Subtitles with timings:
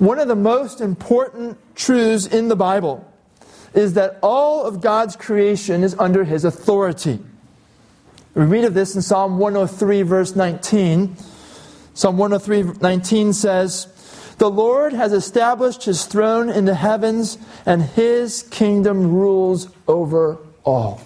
[0.00, 3.06] One of the most important truths in the Bible
[3.74, 7.18] is that all of God's creation is under his authority.
[8.32, 11.16] We read of this in Psalm 103, verse 19.
[11.92, 17.36] Psalm 103, 19 says, The Lord has established his throne in the heavens,
[17.66, 21.02] and his kingdom rules over all.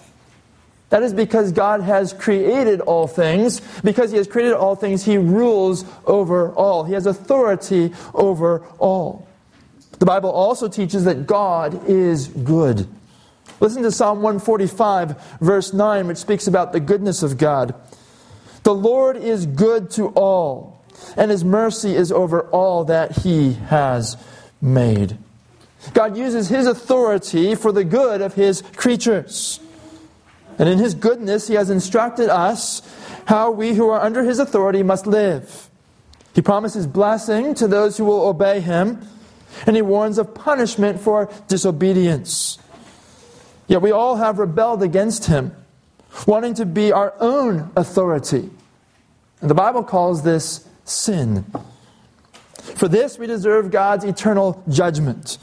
[0.89, 3.61] That is because God has created all things.
[3.83, 6.83] Because He has created all things, He rules over all.
[6.83, 9.27] He has authority over all.
[9.99, 12.87] The Bible also teaches that God is good.
[13.59, 17.73] Listen to Psalm 145, verse 9, which speaks about the goodness of God.
[18.63, 20.83] The Lord is good to all,
[21.15, 24.17] and His mercy is over all that He has
[24.61, 25.17] made.
[25.93, 29.59] God uses His authority for the good of His creatures.
[30.57, 32.81] And in His goodness, He has instructed us
[33.25, 35.69] how we who are under His authority must live.
[36.33, 39.07] He promises blessing to those who will obey Him,
[39.65, 42.57] and He warns of punishment for disobedience.
[43.67, 45.55] Yet we all have rebelled against Him,
[46.27, 48.49] wanting to be our own authority.
[49.41, 51.45] And the Bible calls this sin.
[52.75, 55.37] For this, we deserve God's eternal judgment.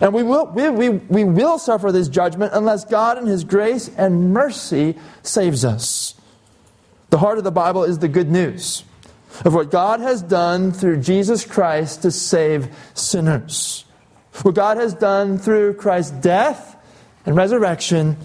[0.00, 3.88] And we will, we, we, we will suffer this judgment unless God, in His grace
[3.96, 6.14] and mercy, saves us.
[7.10, 8.82] The heart of the Bible is the good news
[9.44, 13.84] of what God has done through Jesus Christ to save sinners.
[14.42, 16.76] What God has done through Christ's death
[17.24, 18.16] and resurrection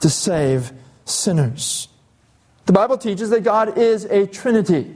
[0.00, 0.72] to save
[1.04, 1.88] sinners.
[2.66, 4.94] The Bible teaches that God is a Trinity,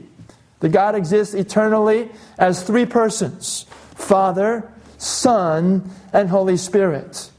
[0.59, 4.71] that God exists eternally as three persons Father,
[5.03, 7.29] Son, and Holy Spirit.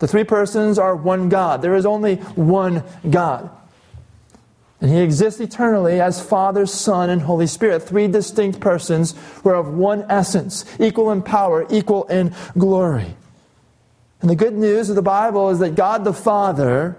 [0.00, 1.62] The three persons are one God.
[1.62, 3.50] There is only one God.
[4.80, 7.82] And He exists eternally as Father, Son, and Holy Spirit.
[7.82, 13.14] Three distinct persons who are of one essence, equal in power, equal in glory.
[14.20, 16.96] And the good news of the Bible is that God the Father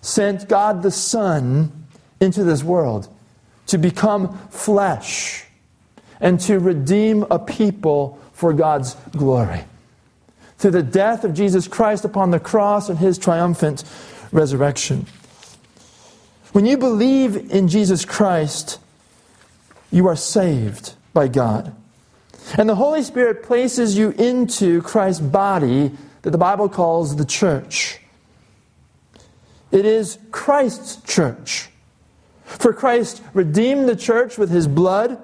[0.00, 1.86] sent God the Son
[2.20, 3.08] into this world
[3.68, 5.44] to become flesh
[6.20, 9.64] and to redeem a people for God's glory.
[10.56, 13.84] Through the death of Jesus Christ upon the cross and his triumphant
[14.32, 15.04] resurrection.
[16.52, 18.78] When you believe in Jesus Christ,
[19.92, 21.76] you are saved by God.
[22.56, 25.92] And the Holy Spirit places you into Christ's body
[26.22, 28.00] that the Bible calls the church.
[29.70, 31.68] It is Christ's church.
[32.44, 35.20] For Christ redeemed the church with his blood,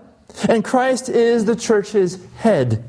[0.50, 2.86] and Christ is the church's head.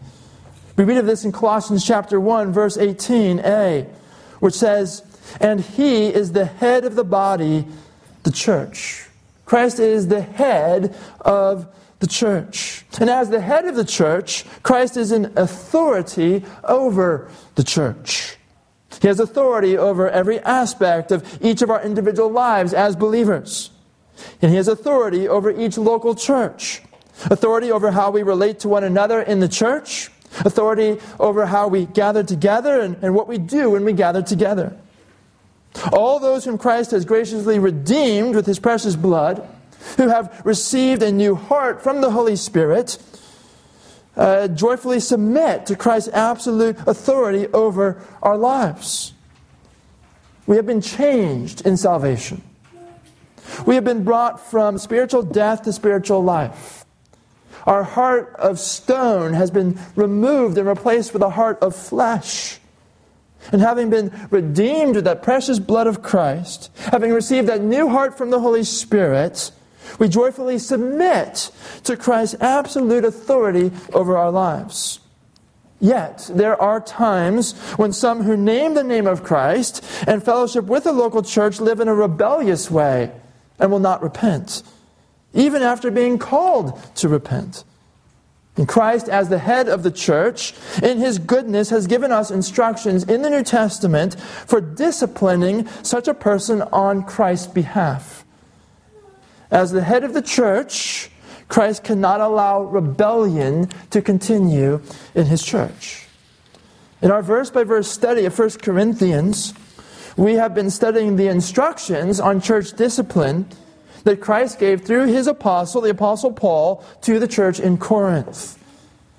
[0.77, 3.88] We read of this in Colossians chapter 1, verse 18a,
[4.39, 5.01] which says,
[5.41, 7.65] And he is the head of the body,
[8.21, 9.07] the church.
[9.45, 11.67] Christ is the head of
[11.97, 12.85] the church.
[12.99, 18.37] And as the head of the church, Christ is in authority over the church.
[19.01, 23.71] He has authority over every aspect of each of our individual lives as believers.
[24.43, 26.83] And he has authority over each local church.
[27.25, 30.11] Authority over how we relate to one another in the church
[30.45, 34.77] authority over how we gather together and, and what we do when we gather together.
[35.91, 39.47] All those whom Christ has graciously redeemed with his precious blood,
[39.97, 42.97] who have received a new heart from the Holy Spirit,
[44.15, 49.13] uh, joyfully submit to Christ's absolute authority over our lives.
[50.47, 52.41] We have been changed in salvation.
[53.65, 56.76] We have been brought from spiritual death to spiritual life.
[57.67, 62.59] Our heart of stone has been removed and replaced with a heart of flesh.
[63.51, 68.17] And having been redeemed with that precious blood of Christ, having received that new heart
[68.17, 69.51] from the Holy Spirit,
[70.00, 71.51] we joyfully submit
[71.83, 75.01] to Christ's absolute authority over our lives.
[75.79, 80.85] Yet, there are times when some who name the name of Christ and fellowship with
[80.85, 83.11] the local church live in a rebellious way
[83.59, 84.63] and will not repent
[85.37, 87.63] even after being called to repent.
[88.57, 93.03] And Christ, as the head of the church, in his goodness, has given us instructions
[93.03, 98.25] in the New Testament for disciplining such a person on Christ's behalf.
[99.51, 101.11] As the head of the church,
[101.47, 104.81] Christ cannot allow rebellion to continue
[105.13, 106.07] in his church.
[106.99, 109.53] In our verse by verse study of 1 Corinthians,
[110.17, 113.47] we have been studying the instructions on church discipline
[114.07, 118.57] that Christ gave through his apostle, the apostle Paul, to the church in Corinth.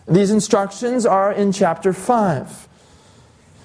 [0.07, 2.69] These instructions are in chapter 5.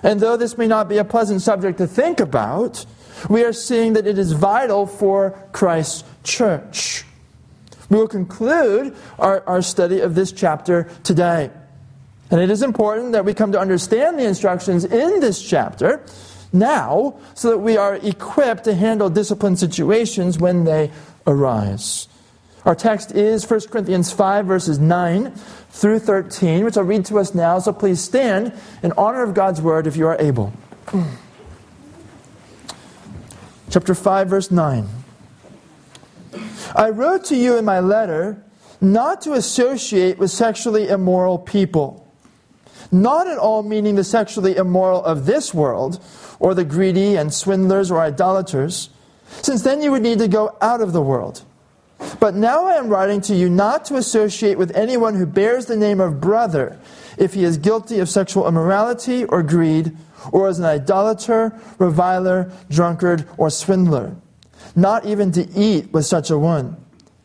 [0.04, 2.86] And though this may not be a pleasant subject to think about,
[3.30, 7.06] we are seeing that it is vital for Christ's church.
[7.90, 11.50] We will conclude our, our study of this chapter today.
[12.32, 16.04] And it is important that we come to understand the instructions in this chapter
[16.54, 20.92] now so that we are equipped to handle discipline situations when they
[21.26, 22.08] arise.
[22.66, 25.32] Our text is 1 Corinthians 5, verses 9
[25.72, 27.60] through 13, which I'll read to us now.
[27.60, 30.54] So please stand in honor of God's word if you are able.
[33.70, 34.88] Chapter 5, verse 9.
[36.76, 38.42] I wrote to you in my letter
[38.80, 42.04] not to associate with sexually immoral people
[42.94, 46.04] not at all meaning the sexually immoral of this world,
[46.40, 48.90] or the greedy and swindlers or idolaters,
[49.42, 51.44] since then you would need to go out of the world.
[52.20, 55.78] But now I am writing to you not to associate with anyone who bears the
[55.78, 56.80] name of brother
[57.18, 59.96] if he is guilty of sexual immorality or greed,
[60.32, 64.16] or is an idolater, reviler, drunkard, or swindler.
[64.76, 66.78] Not even to eat with such a one.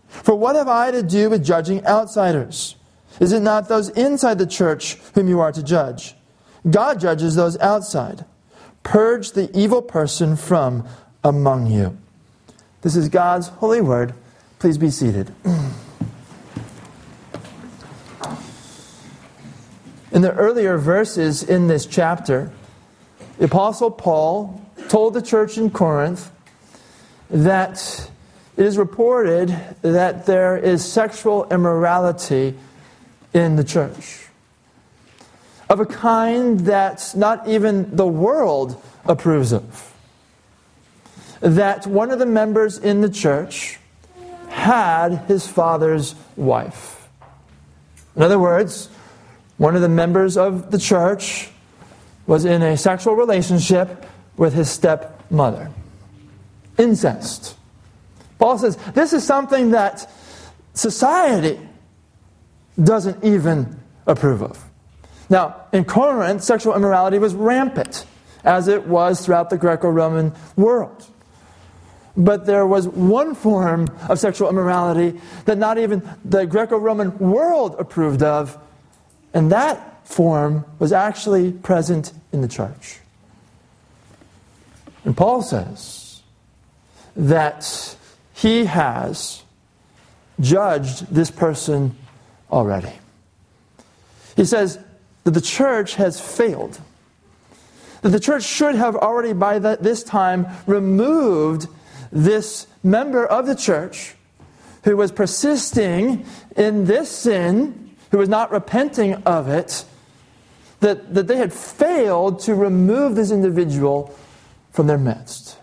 [0.08, 2.76] For what have I to do with judging outsiders?
[3.20, 6.14] Is it not those inside the church whom you are to judge?
[6.68, 8.24] God judges those outside.
[8.82, 10.86] Purge the evil person from
[11.24, 11.96] among you.
[12.82, 14.14] This is God's holy word.
[14.58, 15.32] Please be seated.
[20.10, 22.50] In the earlier verses in this chapter,
[23.38, 26.30] the Apostle Paul told the church in Corinth
[27.30, 28.10] that
[28.56, 32.54] it is reported that there is sexual immorality
[33.34, 34.26] in the church.
[35.68, 39.94] Of a kind that not even the world approves of.
[41.40, 43.78] That one of the members in the church
[44.48, 47.08] had his father's wife.
[48.16, 48.88] In other words,
[49.58, 51.50] one of the members of the church
[52.26, 54.06] was in a sexual relationship
[54.36, 55.70] with his stepmother.
[56.78, 57.56] Incest.
[58.38, 60.10] Paul says this is something that
[60.74, 61.58] society
[62.82, 64.64] doesn't even approve of.
[65.28, 68.06] Now, in Corinth, sexual immorality was rampant,
[68.44, 71.06] as it was throughout the Greco Roman world.
[72.18, 77.76] But there was one form of sexual immorality that not even the Greco Roman world
[77.78, 78.58] approved of,
[79.32, 82.98] and that form was actually present in the church.
[85.04, 86.22] And Paul says
[87.14, 87.96] that
[88.34, 89.44] he has
[90.40, 91.96] judged this person
[92.50, 92.92] already.
[94.34, 94.78] He says
[95.22, 96.80] that the church has failed.
[98.02, 101.68] That the church should have already by this time removed
[102.10, 104.14] this member of the church
[104.84, 106.24] who was persisting
[106.56, 109.84] in this sin, who was not repenting of it,
[110.80, 114.16] that, that they had failed to remove this individual
[114.70, 115.58] from their midst.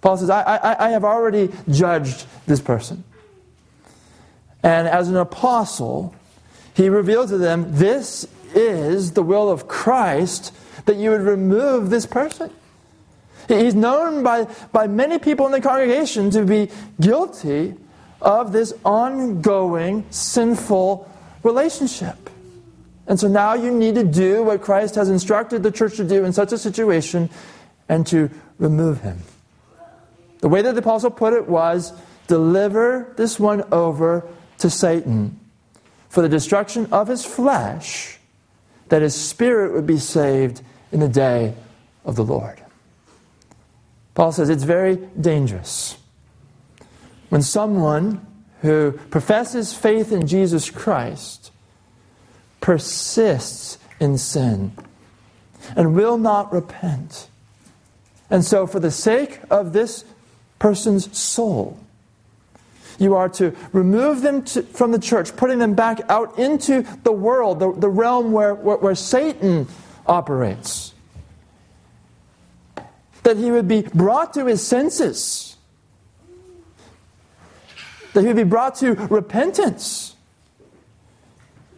[0.00, 3.04] Paul says, I, I, I have already judged this person.
[4.62, 6.14] And as an apostle,
[6.74, 10.52] he revealed to them, This is the will of Christ
[10.86, 12.50] that you would remove this person.
[13.48, 17.74] He's known by, by many people in the congregation to be guilty
[18.20, 21.10] of this ongoing sinful
[21.42, 22.30] relationship.
[23.06, 26.24] And so now you need to do what Christ has instructed the church to do
[26.24, 27.30] in such a situation
[27.88, 29.22] and to remove him.
[30.40, 31.92] The way that the apostle put it was
[32.26, 34.28] deliver this one over
[34.58, 35.40] to Satan
[36.10, 38.18] for the destruction of his flesh,
[38.88, 40.60] that his spirit would be saved
[40.92, 41.54] in the day
[42.04, 42.62] of the Lord.
[44.18, 45.96] Paul says it's very dangerous
[47.28, 48.26] when someone
[48.62, 51.52] who professes faith in Jesus Christ
[52.60, 54.72] persists in sin
[55.76, 57.28] and will not repent.
[58.28, 60.04] And so, for the sake of this
[60.58, 61.78] person's soul,
[62.98, 67.12] you are to remove them to, from the church, putting them back out into the
[67.12, 69.68] world, the, the realm where, where, where Satan
[70.08, 70.92] operates.
[73.28, 75.58] That he would be brought to his senses.
[78.14, 80.16] That he would be brought to repentance.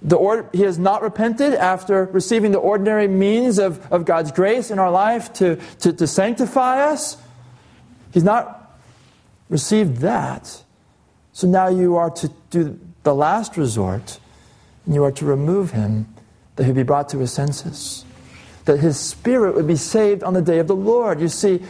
[0.01, 4.71] The or, he has not repented after receiving the ordinary means of, of God's grace
[4.71, 7.17] in our life to, to, to sanctify us.
[8.13, 8.79] He's not
[9.49, 10.63] received that.
[11.33, 14.21] So now you are to do the last resort,
[14.87, 16.15] and you are to remove him,
[16.55, 18.05] that he be brought to his senses,
[18.65, 21.21] that his spirit would be saved on the day of the Lord.
[21.21, 21.63] You see,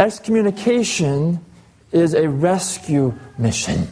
[0.00, 1.44] excommunication
[1.92, 3.88] is a rescue mission.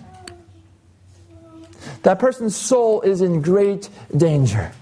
[2.03, 4.73] That person's soul is in great danger.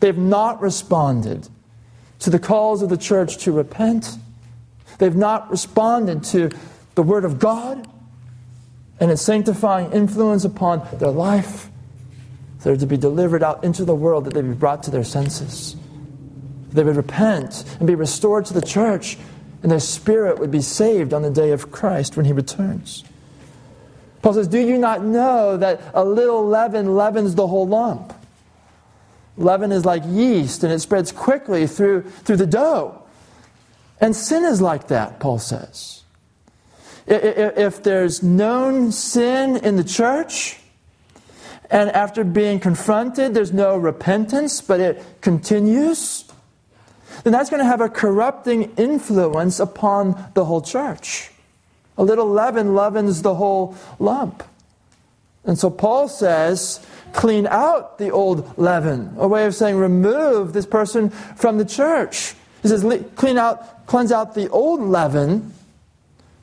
[0.00, 1.48] They've not responded
[2.20, 4.16] to the calls of the church to repent.
[4.98, 6.50] They've not responded to
[6.94, 7.86] the Word of God
[9.00, 11.70] and its sanctifying influence upon their life.
[12.62, 15.76] They're to be delivered out into the world, that they be brought to their senses.
[16.72, 19.16] They would repent and be restored to the church,
[19.62, 23.04] and their spirit would be saved on the day of Christ when he returns.
[24.22, 28.12] Paul says, Do you not know that a little leaven leavens the whole lump?
[29.36, 33.02] Leaven is like yeast, and it spreads quickly through, through the dough.
[34.00, 36.02] And sin is like that, Paul says.
[37.06, 40.58] If there's known sin in the church,
[41.70, 46.27] and after being confronted, there's no repentance, but it continues,
[47.24, 51.30] then that's going to have a corrupting influence upon the whole church.
[51.96, 54.42] A little leaven leavens the whole lump.
[55.44, 60.66] And so Paul says, clean out the old leaven, a way of saying remove this
[60.66, 62.34] person from the church.
[62.62, 62.84] He says,
[63.16, 65.54] clean out, cleanse out the old leaven,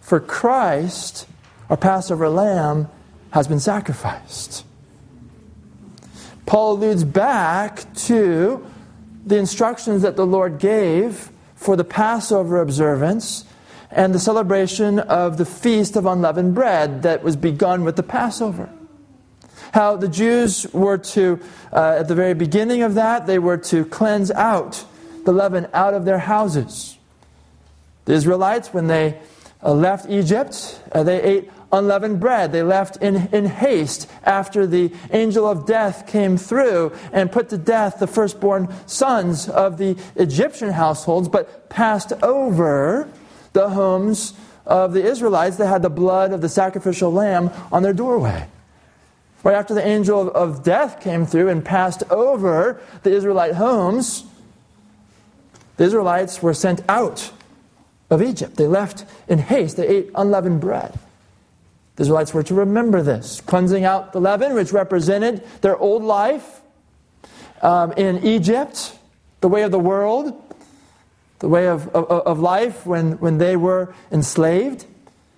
[0.01, 1.27] for Christ,
[1.69, 2.89] our Passover lamb,
[3.31, 4.63] has been sacrificed.
[6.45, 8.65] Paul alludes back to
[9.25, 13.45] the instructions that the Lord gave for the Passover observance
[13.89, 18.69] and the celebration of the Feast of Unleavened Bread that was begun with the Passover.
[19.73, 21.39] How the Jews were to,
[21.73, 24.85] uh, at the very beginning of that, they were to cleanse out
[25.25, 26.97] the leaven out of their houses.
[28.05, 29.19] The Israelites, when they
[29.73, 32.51] left Egypt, uh, they ate unleavened bread.
[32.51, 37.57] They left in, in haste after the angel of death came through and put to
[37.57, 43.09] death the firstborn sons of the Egyptian households, but passed over
[43.53, 44.33] the homes
[44.65, 48.47] of the Israelites that had the blood of the sacrificial lamb on their doorway.
[49.43, 54.25] Right after the angel of death came through and passed over the Israelite homes,
[55.77, 57.31] the Israelites were sent out
[58.09, 58.55] of Egypt.
[58.55, 59.77] They left in haste.
[59.77, 60.97] They ate unleavened bread.
[61.95, 66.61] The Israelites were to remember this, cleansing out the leaven, which represented their old life
[67.61, 68.97] um, in Egypt,
[69.39, 70.41] the way of the world,
[71.39, 74.85] the way of, of, of life when, when they were enslaved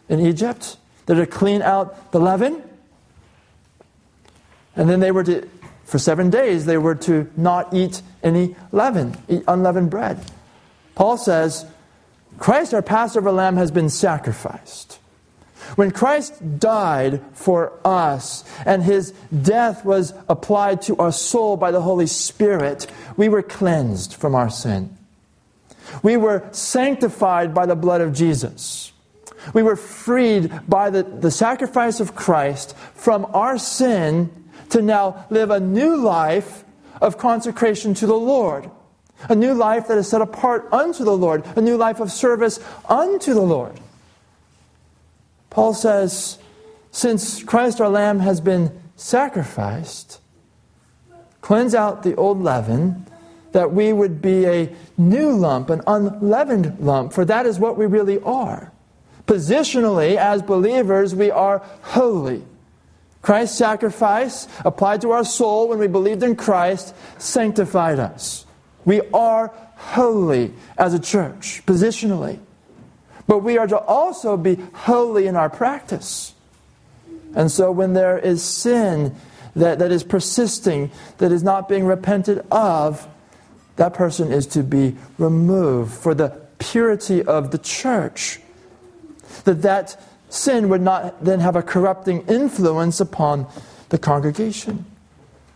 [0.10, 0.78] in Egypt.
[1.06, 2.64] They're to clean out the leaven.
[4.76, 5.48] And then they were to,
[5.86, 10.20] for seven days, they were to not eat any leaven, eat unleavened bread.
[10.96, 11.66] Paul says,
[12.38, 15.00] Christ, our Passover lamb, has been sacrificed.
[15.76, 21.82] When Christ died for us and his death was applied to our soul by the
[21.82, 24.96] Holy Spirit, we were cleansed from our sin.
[26.04, 28.92] We were sanctified by the blood of Jesus.
[29.54, 35.50] We were freed by the, the sacrifice of Christ from our sin to now live
[35.50, 36.64] a new life
[37.02, 38.70] of consecration to the Lord.
[39.30, 41.44] A new life that is set apart unto the Lord.
[41.56, 43.80] A new life of service unto the Lord.
[45.50, 46.38] Paul says,
[46.92, 50.20] since Christ our Lamb has been sacrificed,
[51.42, 53.06] cleanse out the old leaven,
[53.52, 57.86] that we would be a new lump, an unleavened lump, for that is what we
[57.86, 58.72] really are.
[59.28, 62.44] Positionally, as believers, we are holy.
[63.22, 68.46] Christ's sacrifice, applied to our soul when we believed in Christ, sanctified us.
[68.88, 72.40] We are holy as a church, positionally.
[73.28, 76.34] But we are to also be holy in our practice.
[77.36, 79.14] And so when there is sin
[79.58, 83.06] that, that is persisting, that is not being repented of,
[83.76, 88.40] that person is to be removed for the purity of the church.
[89.44, 93.48] That that sin would not then have a corrupting influence upon
[93.90, 94.86] the congregation.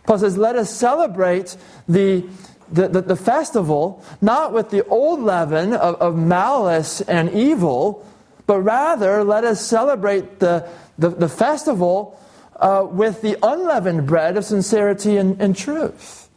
[0.04, 1.56] Paul says, let us celebrate
[1.88, 2.26] the
[2.72, 8.06] the, the, the, festival not with the old leaven of, of malice and evil,
[8.46, 12.18] but rather let us celebrate the, the, the festival
[12.56, 16.28] uh, with the unleavened bread of sincerity and, and truth.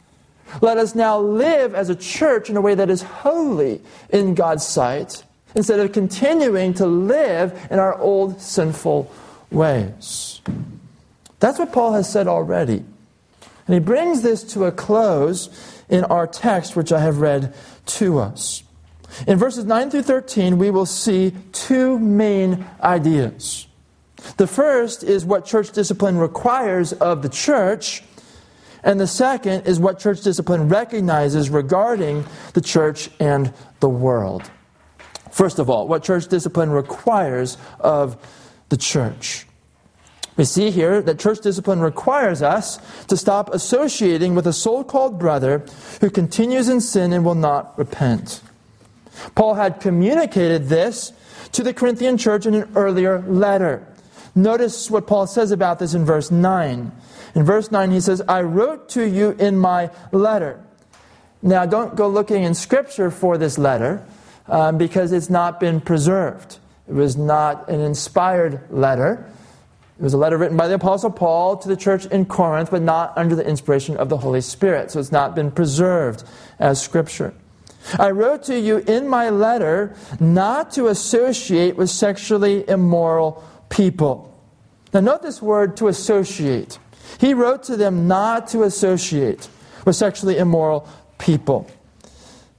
[0.60, 4.66] Let us now live as a church in a way that is holy in God's
[4.66, 5.24] sight
[5.54, 9.10] instead of continuing to live in our old sinful
[9.50, 10.40] ways.
[11.40, 12.84] That's what Paul has said already.
[13.66, 17.54] And he brings this to a close in our text, which I have read
[17.86, 18.62] to us.
[19.26, 23.66] In verses 9 through 13, we will see two main ideas.
[24.36, 28.02] The first is what church discipline requires of the church,
[28.82, 32.24] and the second is what church discipline recognizes regarding
[32.54, 34.50] the church and the world.
[35.30, 38.16] First of all, what church discipline requires of
[38.68, 39.45] the church.
[40.36, 45.18] We see here that church discipline requires us to stop associating with a so called
[45.18, 45.64] brother
[46.00, 48.42] who continues in sin and will not repent.
[49.34, 51.12] Paul had communicated this
[51.52, 53.86] to the Corinthian church in an earlier letter.
[54.34, 56.92] Notice what Paul says about this in verse 9.
[57.34, 60.62] In verse 9, he says, I wrote to you in my letter.
[61.40, 64.04] Now, don't go looking in Scripture for this letter
[64.48, 66.58] um, because it's not been preserved.
[66.88, 69.30] It was not an inspired letter.
[69.98, 72.82] It was a letter written by the Apostle Paul to the church in Corinth, but
[72.82, 74.90] not under the inspiration of the Holy Spirit.
[74.90, 76.24] So it's not been preserved
[76.58, 77.32] as Scripture.
[77.98, 84.32] I wrote to you in my letter not to associate with sexually immoral people.
[84.92, 86.78] Now, note this word to associate.
[87.18, 89.48] He wrote to them not to associate
[89.84, 90.88] with sexually immoral
[91.18, 91.70] people.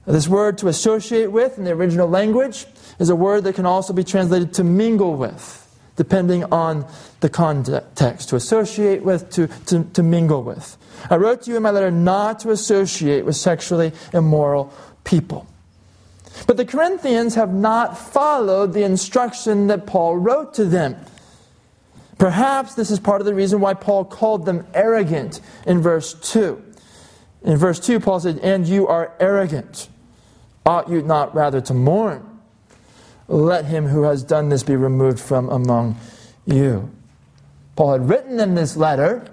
[0.06, 2.66] This word to associate with in the original language
[2.98, 5.67] is a word that can also be translated to mingle with,
[5.98, 6.86] depending on
[7.20, 8.28] the context.
[8.30, 10.78] To associate with, to, to, to mingle with.
[11.10, 14.72] I wrote to you in my letter not to associate with sexually immoral
[15.04, 15.46] people.
[16.46, 20.96] But the Corinthians have not followed the instruction that Paul wrote to them.
[22.16, 26.62] Perhaps this is part of the reason why Paul called them arrogant in verse 2.
[27.42, 29.88] In verse 2, Paul said, And you are arrogant.
[30.64, 32.27] Ought you not rather to mourn?
[33.28, 35.96] Let him who has done this be removed from among
[36.46, 36.90] you.
[37.76, 39.24] Paul had written them this letter.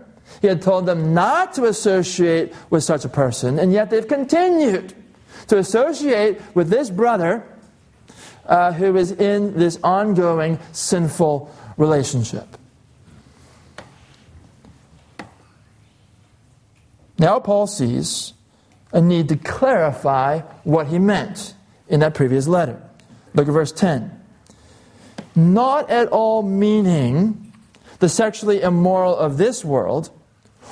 [0.42, 4.94] He had told them not to associate with such a person, and yet they've continued
[5.48, 7.48] to associate with this brother
[8.46, 12.58] uh, who is in this ongoing sinful relationship.
[17.18, 18.34] Now, Paul sees
[18.92, 21.54] a need to clarify what he meant
[21.88, 22.82] in that previous letter.
[23.36, 24.12] Look at verse 10.
[25.36, 27.54] Not at all meaning
[28.00, 30.10] the sexually immoral of this world,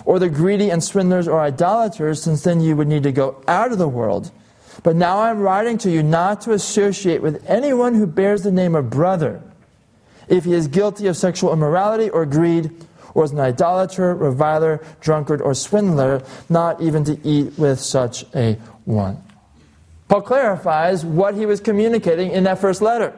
[0.06, 3.72] or the greedy and swindlers or idolaters, since then you would need to go out
[3.72, 4.32] of the world.
[4.82, 8.76] But now I'm writing to you not to associate with anyone who bears the name
[8.76, 9.42] of brother,
[10.28, 12.72] if he is guilty of sexual immorality or greed
[13.14, 18.54] or is an idolater, reviler, drunkard, or swindler, not even to eat with such a
[18.86, 19.22] one.
[20.08, 23.18] Paul clarifies what he was communicating in that first letter.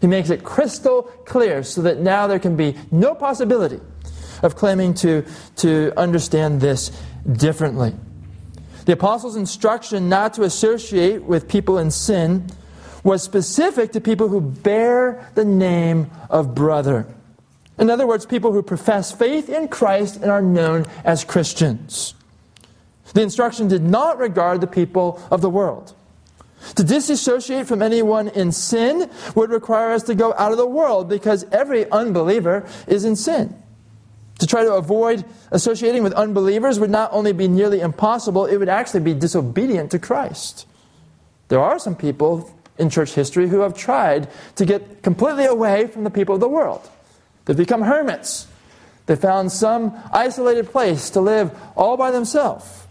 [0.00, 3.80] He makes it crystal clear so that now there can be no possibility
[4.42, 5.24] of claiming to,
[5.56, 6.90] to understand this
[7.30, 7.94] differently.
[8.84, 12.46] The apostles' instruction not to associate with people in sin
[13.02, 17.06] was specific to people who bear the name of brother.
[17.78, 22.14] In other words, people who profess faith in Christ and are known as Christians.
[23.14, 25.94] The instruction did not regard the people of the world.
[26.74, 31.08] To disassociate from anyone in sin would require us to go out of the world
[31.08, 33.54] because every unbeliever is in sin.
[34.40, 38.68] To try to avoid associating with unbelievers would not only be nearly impossible, it would
[38.68, 40.66] actually be disobedient to Christ.
[41.48, 46.04] There are some people in church history who have tried to get completely away from
[46.04, 46.88] the people of the world.
[47.44, 48.46] They've become hermits.
[49.06, 52.86] They found some isolated place to live all by themselves.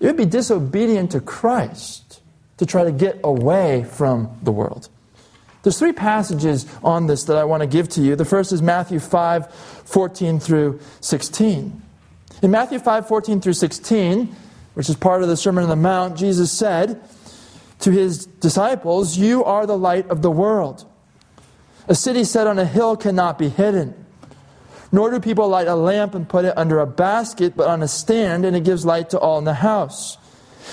[0.00, 2.20] It would be disobedient to Christ
[2.58, 4.88] to try to get away from the world.
[5.62, 8.14] There's three passages on this that I want to give to you.
[8.14, 11.82] The first is Matthew 5 14 through 16.
[12.42, 14.36] In Matthew 5 14 through 16,
[14.74, 17.00] which is part of the Sermon on the Mount, Jesus said
[17.80, 20.84] to his disciples, You are the light of the world.
[21.88, 24.05] A city set on a hill cannot be hidden.
[24.96, 27.86] Nor do people light a lamp and put it under a basket, but on a
[27.86, 30.16] stand, and it gives light to all in the house.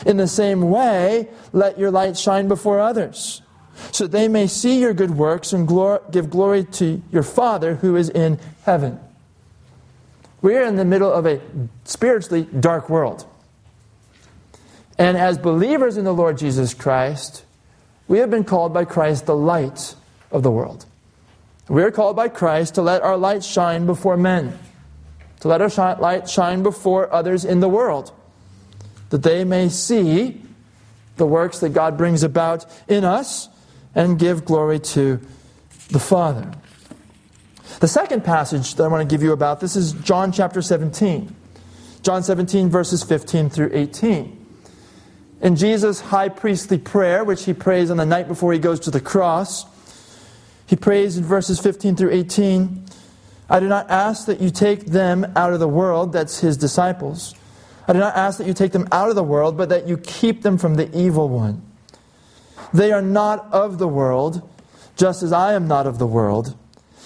[0.05, 3.41] In the same way, let your light shine before others,
[3.91, 7.97] so they may see your good works and glor- give glory to your Father who
[7.97, 8.97] is in heaven.
[10.41, 11.41] We are in the middle of a
[11.83, 13.25] spiritually dark world.
[14.97, 17.43] And as believers in the Lord Jesus Christ,
[18.07, 19.95] we have been called by Christ the light
[20.31, 20.85] of the world.
[21.69, 24.57] We are called by Christ to let our light shine before men,
[25.39, 28.11] to let our light shine before others in the world,
[29.09, 30.41] that they may see
[31.15, 33.47] the works that God brings about in us
[33.95, 35.21] and give glory to
[35.89, 36.51] the Father.
[37.79, 41.35] The second passage that I want to give you about this is John chapter 17.
[42.01, 44.39] John 17, verses 15 through 18.
[45.41, 48.91] In Jesus' high priestly prayer, which he prays on the night before he goes to
[48.91, 49.65] the cross,
[50.65, 52.83] he prays in verses 15 through 18
[53.49, 57.35] I do not ask that you take them out of the world, that's his disciples.
[57.87, 59.97] I do not ask that you take them out of the world, but that you
[59.97, 61.61] keep them from the evil one.
[62.73, 64.49] They are not of the world,
[64.95, 66.55] just as I am not of the world.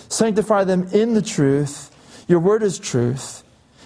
[0.07, 1.91] Sanctify them in the truth.
[2.27, 3.43] Your word is truth.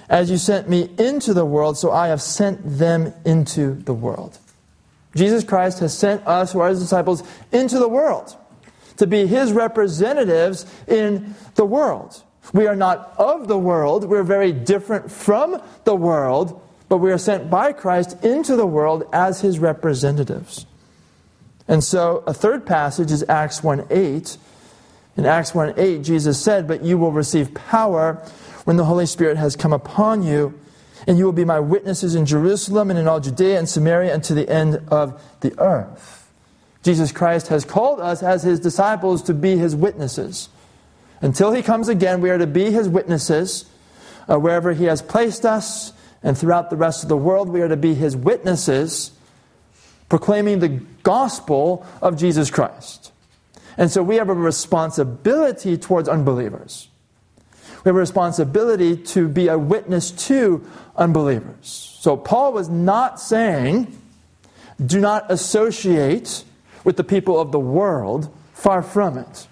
[0.09, 4.37] As you sent me into the world, so I have sent them into the world.
[5.15, 8.37] Jesus Christ has sent us, who are his disciples, into the world
[9.01, 12.21] to be his representatives in the world.
[12.53, 14.05] We are not of the world.
[14.05, 19.09] We're very different from the world, but we are sent by Christ into the world
[19.11, 20.67] as his representatives.
[21.67, 24.37] And so a third passage is Acts 1 8.
[25.17, 28.23] In Acts 1 8, Jesus said, But you will receive power
[28.65, 30.59] when the Holy Spirit has come upon you,
[31.07, 34.23] and you will be my witnesses in Jerusalem and in all Judea and Samaria and
[34.25, 36.20] to the end of the earth.
[36.83, 40.49] Jesus Christ has called us as his disciples to be his witnesses.
[41.21, 43.65] Until he comes again, we are to be his witnesses
[44.27, 47.67] uh, wherever he has placed us, and throughout the rest of the world, we are
[47.67, 49.11] to be his witnesses,
[50.09, 53.11] proclaiming the gospel of Jesus Christ.
[53.77, 56.89] And so we have a responsibility towards unbelievers.
[57.83, 60.65] We have a responsibility to be a witness to
[60.95, 61.97] unbelievers.
[61.99, 63.97] So Paul was not saying,
[64.83, 66.43] do not associate
[66.83, 69.47] with the people of the world, far from it.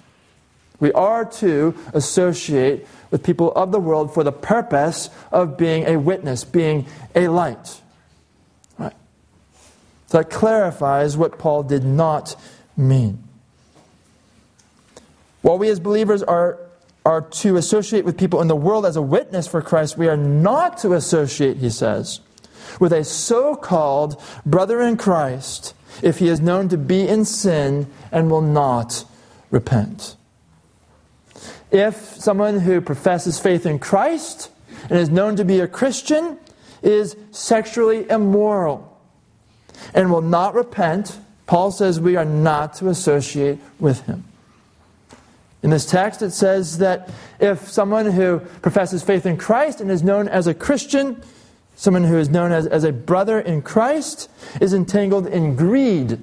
[0.79, 5.97] We are to associate with people of the world for the purpose of being a
[5.97, 7.81] witness, being a light.
[8.77, 8.93] Right?
[10.07, 12.35] So that clarifies what Paul did not
[12.77, 13.23] mean.
[15.41, 16.59] While we as believers are,
[17.05, 20.17] are to associate with people in the world as a witness for Christ, we are
[20.17, 22.21] not to associate, he says,
[22.79, 27.88] with a so called brother in Christ if he is known to be in sin
[28.12, 29.05] and will not
[29.51, 30.15] repent.
[31.71, 34.49] If someone who professes faith in Christ
[34.89, 36.39] and is known to be a Christian
[36.81, 38.97] is sexually immoral
[39.93, 44.23] and will not repent, Paul says we are not to associate with him.
[45.62, 47.09] In this text, it says that
[47.39, 51.21] if someone who professes faith in Christ and is known as a Christian
[51.79, 56.19] Someone who is known as, as a brother in Christ is entangled in greed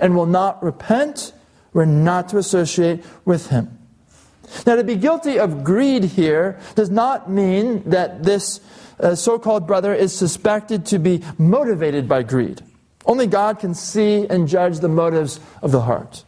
[0.00, 1.32] and will not repent.
[1.72, 3.78] We're not to associate with him.
[4.66, 8.58] Now, to be guilty of greed here does not mean that this
[8.98, 12.62] uh, so called brother is suspected to be motivated by greed.
[13.06, 16.24] Only God can see and judge the motives of the heart.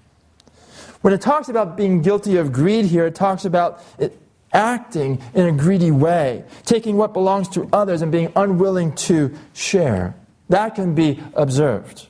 [1.00, 4.16] When it talks about being guilty of greed here, it talks about it,
[4.54, 10.14] acting in a greedy way, taking what belongs to others and being unwilling to share.
[10.48, 12.06] That can be observed.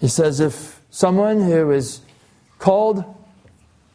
[0.00, 2.00] He says if someone who is
[2.58, 3.04] called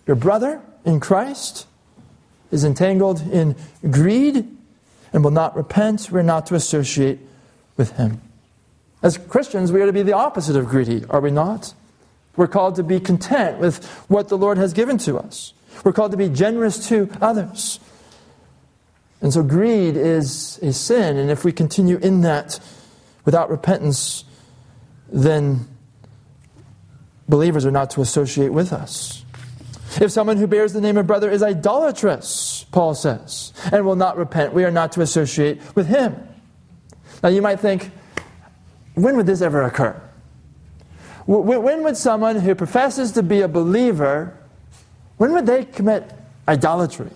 [0.07, 1.67] your brother in Christ
[2.51, 3.55] is entangled in
[3.89, 4.47] greed
[5.13, 7.19] and will not repent, we're not to associate
[7.77, 8.21] with him.
[9.03, 11.73] As Christians, we are to be the opposite of greedy, are we not?
[12.35, 15.53] We're called to be content with what the Lord has given to us.
[15.83, 17.79] We're called to be generous to others.
[19.21, 22.59] And so greed is a sin, and if we continue in that
[23.23, 24.23] without repentance,
[25.11, 25.67] then
[27.29, 29.23] believers are not to associate with us.
[29.99, 34.17] If someone who bears the name of brother is idolatrous, Paul says, and will not
[34.17, 36.15] repent, we are not to associate with him.
[37.21, 37.91] Now you might think,
[38.95, 40.01] when would this ever occur?
[41.27, 44.37] When would someone who professes to be a believer
[45.21, 46.11] when would they commit
[46.47, 47.11] idolatry?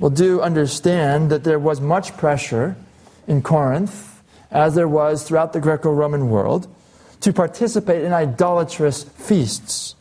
[0.00, 2.74] Well, do understand that there was much pressure
[3.28, 6.66] in Corinth, as there was throughout the Greco Roman world,
[7.20, 9.94] to participate in idolatrous feasts.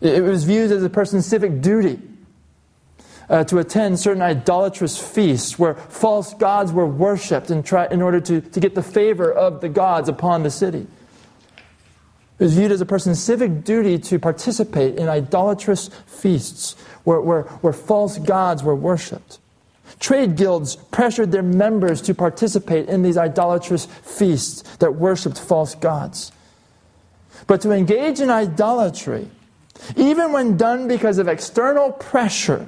[0.00, 2.00] It was viewed as a person's civic duty
[3.28, 8.20] uh, to attend certain idolatrous feasts where false gods were worshipped in, try, in order
[8.22, 10.86] to, to get the favor of the gods upon the city.
[12.42, 16.74] It was viewed as a person's civic duty to participate in idolatrous feasts
[17.04, 19.38] where, where, where false gods were worshipped.
[20.00, 26.32] Trade guilds pressured their members to participate in these idolatrous feasts that worshipped false gods.
[27.46, 29.30] But to engage in idolatry,
[29.94, 32.66] even when done because of external pressure,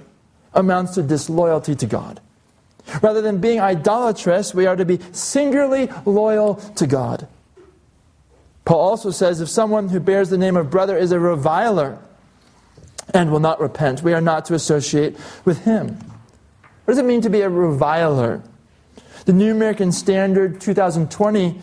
[0.54, 2.20] amounts to disloyalty to God.
[3.02, 7.26] Rather than being idolatrous, we are to be singularly loyal to God.
[8.64, 11.98] Paul also says if someone who bears the name of brother is a reviler
[13.12, 15.98] and will not repent, we are not to associate with him.
[16.84, 18.42] What does it mean to be a reviler?
[19.26, 21.60] The New American Standard 2020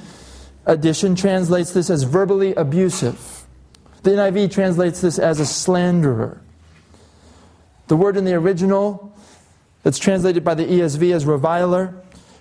[0.65, 3.45] edition translates this as verbally abusive.
[4.03, 6.41] The NIV translates this as a slanderer.
[7.87, 9.15] The word in the original,
[9.83, 11.93] that's translated by the ESV as reviler,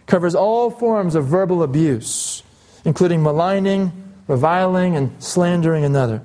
[0.07, 2.43] covers all forms of verbal abuse,
[2.85, 6.23] including maligning, reviling and slandering another.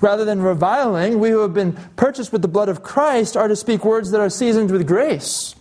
[0.00, 3.56] Rather than reviling, we who have been purchased with the blood of Christ are to
[3.56, 5.56] speak words that are seasoned with grace.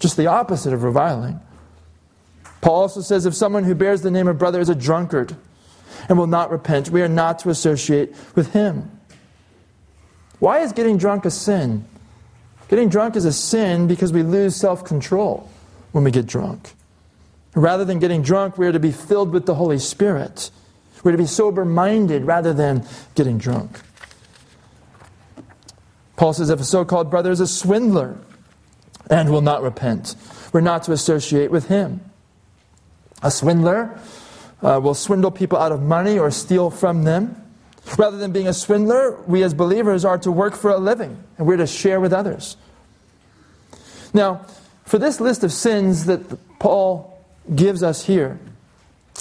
[0.00, 1.38] Just the opposite of reviling.
[2.60, 5.36] Paul also says if someone who bears the name of brother is a drunkard
[6.08, 8.90] and will not repent, we are not to associate with him.
[10.40, 11.84] Why is getting drunk a sin?
[12.68, 15.48] Getting drunk is a sin because we lose self control
[15.92, 16.72] when we get drunk.
[17.54, 20.50] Rather than getting drunk, we are to be filled with the Holy Spirit.
[21.02, 23.80] We're to be sober minded rather than getting drunk.
[26.16, 28.18] Paul says if a so called brother is a swindler
[29.08, 30.16] and will not repent,
[30.52, 32.00] we're not to associate with him.
[33.22, 34.00] A swindler
[34.62, 37.44] uh, will swindle people out of money or steal from them.
[37.96, 41.46] Rather than being a swindler, we as believers are to work for a living and
[41.46, 42.56] we're to share with others.
[44.12, 44.44] Now,
[44.84, 48.38] for this list of sins that Paul gives us here,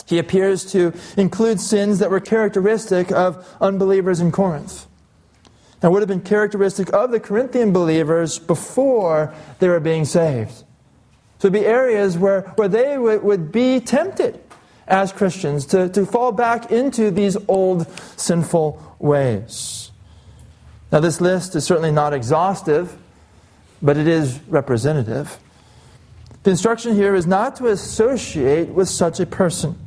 [0.07, 4.85] he appears to include sins that were characteristic of unbelievers in Corinth.
[5.79, 10.63] That would have been characteristic of the Corinthian believers before they were being saved.
[11.39, 14.39] So it'd be areas where, where they would, would be tempted
[14.87, 19.91] as Christians to, to fall back into these old sinful ways.
[20.91, 22.97] Now, this list is certainly not exhaustive,
[23.81, 25.37] but it is representative.
[26.43, 29.77] The instruction here is not to associate with such a person.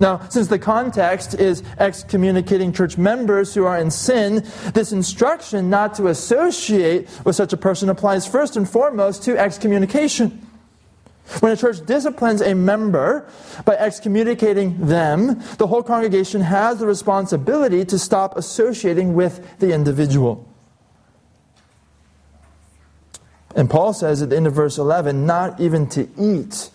[0.00, 5.94] Now, since the context is excommunicating church members who are in sin, this instruction not
[5.94, 10.46] to associate with such a person applies first and foremost to excommunication.
[11.40, 13.28] When a church disciplines a member
[13.64, 20.48] by excommunicating them, the whole congregation has the responsibility to stop associating with the individual.
[23.54, 26.70] And Paul says at the end of verse 11, not even to eat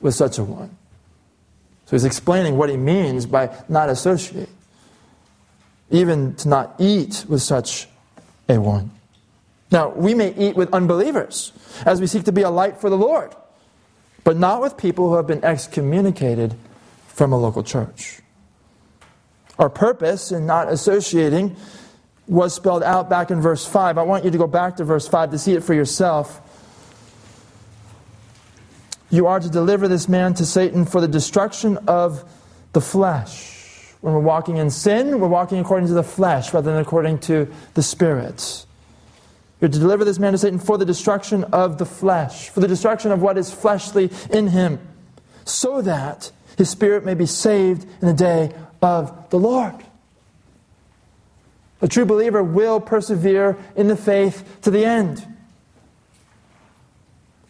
[0.00, 0.77] with such a one.
[1.88, 4.50] So he's explaining what he means by not associate.
[5.90, 7.88] Even to not eat with such
[8.48, 8.92] a one.
[9.70, 11.52] Now, we may eat with unbelievers
[11.84, 13.34] as we seek to be a light for the Lord
[14.28, 16.54] but not with people who have been excommunicated
[17.06, 18.20] from a local church.
[19.58, 21.56] Our purpose in not associating
[22.26, 23.96] was spelled out back in verse 5.
[23.96, 26.42] I want you to go back to verse 5 to see it for yourself.
[29.10, 32.30] You are to deliver this man to Satan for the destruction of
[32.72, 33.94] the flesh.
[34.00, 37.50] When we're walking in sin, we're walking according to the flesh rather than according to
[37.74, 38.66] the spirit.
[39.60, 42.68] You're to deliver this man to Satan for the destruction of the flesh, for the
[42.68, 44.78] destruction of what is fleshly in him,
[45.44, 49.74] so that his spirit may be saved in the day of the Lord.
[51.80, 55.26] A true believer will persevere in the faith to the end.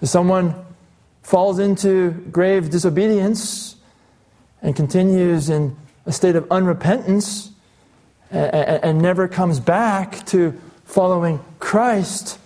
[0.00, 0.54] If someone
[1.28, 3.76] falls into grave disobedience
[4.62, 7.50] and continues in a state of unrepentance
[8.30, 12.38] and, never comes back to following Christ,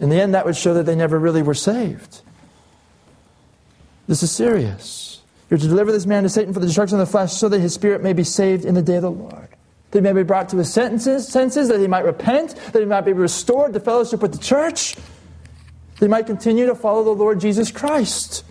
[0.00, 2.22] in the end, that would show that they never really were saved.
[4.08, 5.20] This is serious.
[5.50, 7.60] You're to deliver this man to Satan for the destruction of the flesh so that
[7.60, 9.48] his spirit may be saved in the day of the Lord.
[9.90, 12.86] That he may be brought to his senses, senses, that he might repent, that he
[12.86, 14.96] might be restored to fellowship with the church,
[15.98, 18.44] he might continue to follow the Lord Jesus Christ,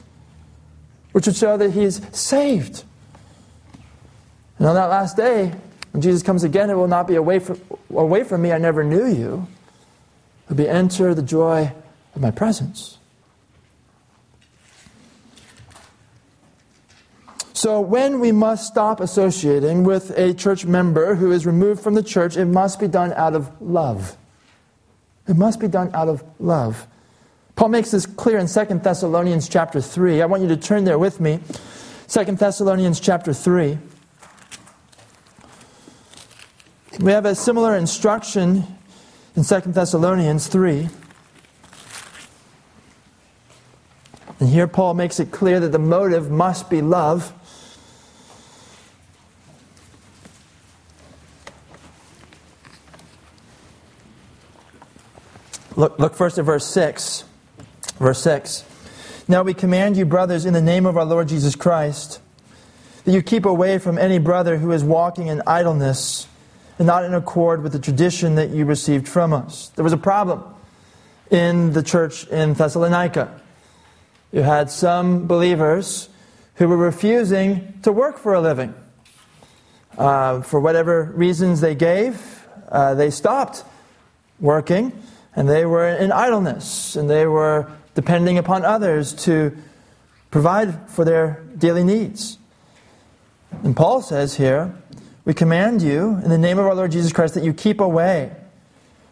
[1.12, 2.84] which would show that he is saved.
[4.58, 5.53] And on that last day,
[5.91, 8.84] when Jesus comes again, it will not be away from, away from me, I never
[8.84, 9.47] knew you.
[10.45, 11.71] It will be enter the joy
[12.15, 12.97] of my presence.
[17.53, 22.03] So, when we must stop associating with a church member who is removed from the
[22.03, 24.17] church, it must be done out of love.
[25.27, 26.88] It must be done out of love.
[27.56, 30.22] Paul makes this clear in 2 Thessalonians chapter 3.
[30.22, 31.39] I want you to turn there with me.
[32.10, 33.78] 2 Thessalonians chapter 3.
[37.00, 38.65] We have a similar instruction
[39.38, 40.89] in 2 Thessalonians 3.
[44.41, 47.32] And here Paul makes it clear that the motive must be love.
[55.78, 57.24] Look, look first at verse 6.
[57.97, 58.65] Verse 6.
[59.27, 62.19] Now we command you, brothers, in the name of our Lord Jesus Christ,
[63.05, 66.27] that you keep away from any brother who is walking in idleness
[66.77, 69.69] and not in accord with the tradition that you received from us.
[69.75, 70.43] There was a problem
[71.31, 73.41] in the church in Thessalonica.
[74.34, 76.10] You had some believers
[76.55, 78.73] who were refusing to work for a living.
[79.97, 83.63] Uh, for whatever reasons they gave, uh, they stopped
[84.41, 84.91] working
[85.34, 89.58] and they were in idleness and they were depending upon others to
[90.29, 92.38] provide for their daily needs.
[93.63, 94.75] And Paul says here,
[95.23, 98.36] we command you, in the name of our Lord Jesus Christ, that you keep away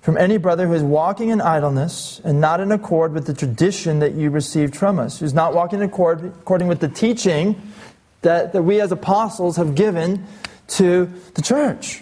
[0.01, 3.99] from any brother who is walking in idleness and not in accord with the tradition
[3.99, 7.59] that you received from us, who's not walking in accord according with the teaching
[8.21, 10.25] that, that we as apostles have given
[10.67, 12.01] to the church.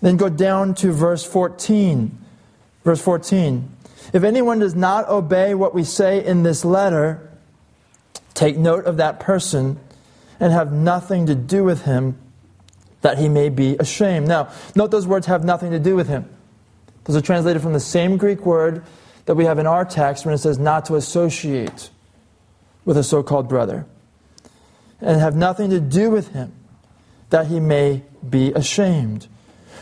[0.00, 2.16] Then go down to verse 14.
[2.84, 3.68] Verse 14.
[4.12, 7.30] If anyone does not obey what we say in this letter,
[8.34, 9.78] take note of that person
[10.38, 12.18] and have nothing to do with him,
[13.02, 14.28] that he may be ashamed.
[14.28, 16.28] Now, note those words have nothing to do with him.
[17.04, 18.84] Those are translated from the same Greek word
[19.26, 21.90] that we have in our text when it says not to associate
[22.84, 23.86] with a so called brother,
[25.00, 26.52] and have nothing to do with him,
[27.30, 29.28] that he may be ashamed.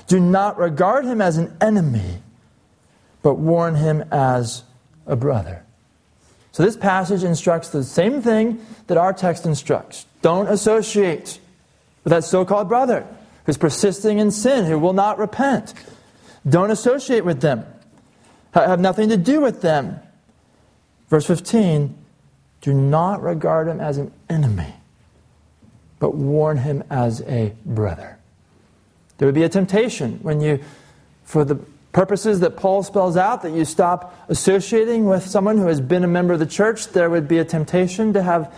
[0.07, 2.23] Do not regard him as an enemy,
[3.23, 4.65] but warn him as
[5.07, 5.65] a brother.
[6.53, 10.07] So this passage instructs the same thing that our text instructs.
[10.23, 11.39] Don't associate
[12.05, 13.07] with that so called brother
[13.47, 15.75] who's persisting in sin, who will not repent.
[16.49, 17.65] Don't associate with them,
[18.53, 20.01] have nothing to do with them.
[21.09, 21.95] Verse 15
[22.61, 24.75] do not regard him as an enemy,
[25.99, 28.19] but warn him as a brother.
[29.19, 30.61] There would be a temptation when you,
[31.25, 31.61] for the
[31.93, 36.09] purposes that Paul spells out, that you stop associating with someone who has been a
[36.09, 38.53] member of the church, there would be a temptation to have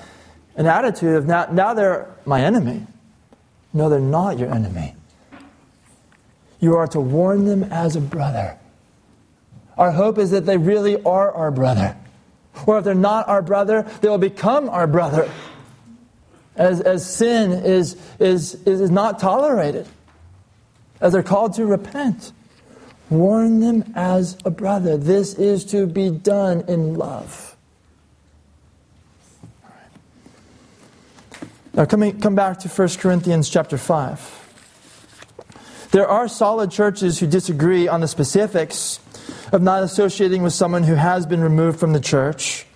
[0.57, 2.87] an attitude of now, now they're my enemy.
[3.73, 4.95] No, they're not your enemy.
[6.59, 8.59] You are to warn them as a brother.
[9.79, 11.97] Our hope is that they really are our brother.
[12.67, 15.31] Or if they're not our brother, they will become our brother.
[16.57, 19.87] As, as sin is, is, is not tolerated,
[21.01, 22.33] as they're called to repent.
[23.11, 24.97] Warn them as a brother.
[24.97, 27.57] This is to be done in love.
[31.75, 35.89] Now, coming, come back to 1 Corinthians chapter 5.
[35.93, 39.01] There are solid churches who disagree on the specifics
[39.53, 42.67] of not associating with someone who has been removed from the church.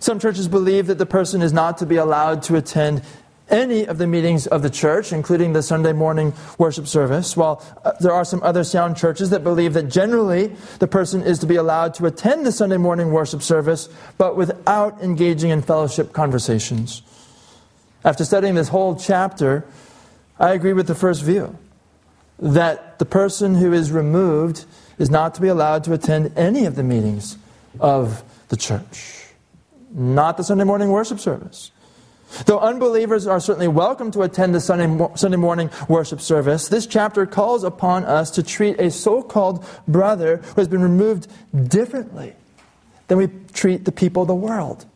[0.00, 3.02] Some churches believe that the person is not to be allowed to attend
[3.50, 7.92] any of the meetings of the church, including the Sunday morning worship service, while uh,
[8.00, 11.56] there are some other sound churches that believe that generally the person is to be
[11.56, 17.02] allowed to attend the Sunday morning worship service, but without engaging in fellowship conversations.
[18.04, 19.64] After studying this whole chapter,
[20.38, 21.58] I agree with the first view
[22.38, 24.64] that the person who is removed
[24.98, 27.36] is not to be allowed to attend any of the meetings
[27.78, 29.26] of the church,
[29.92, 31.70] not the Sunday morning worship service.
[32.46, 37.26] Though unbelievers are certainly welcome to attend the Sunday, Sunday morning worship service, this chapter
[37.26, 41.28] calls upon us to treat a so called brother who has been removed
[41.68, 42.34] differently
[43.08, 44.86] than we treat the people of the world.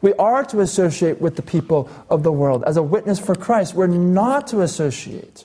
[0.00, 2.64] We are to associate with the people of the world.
[2.66, 5.44] As a witness for Christ, we're not to associate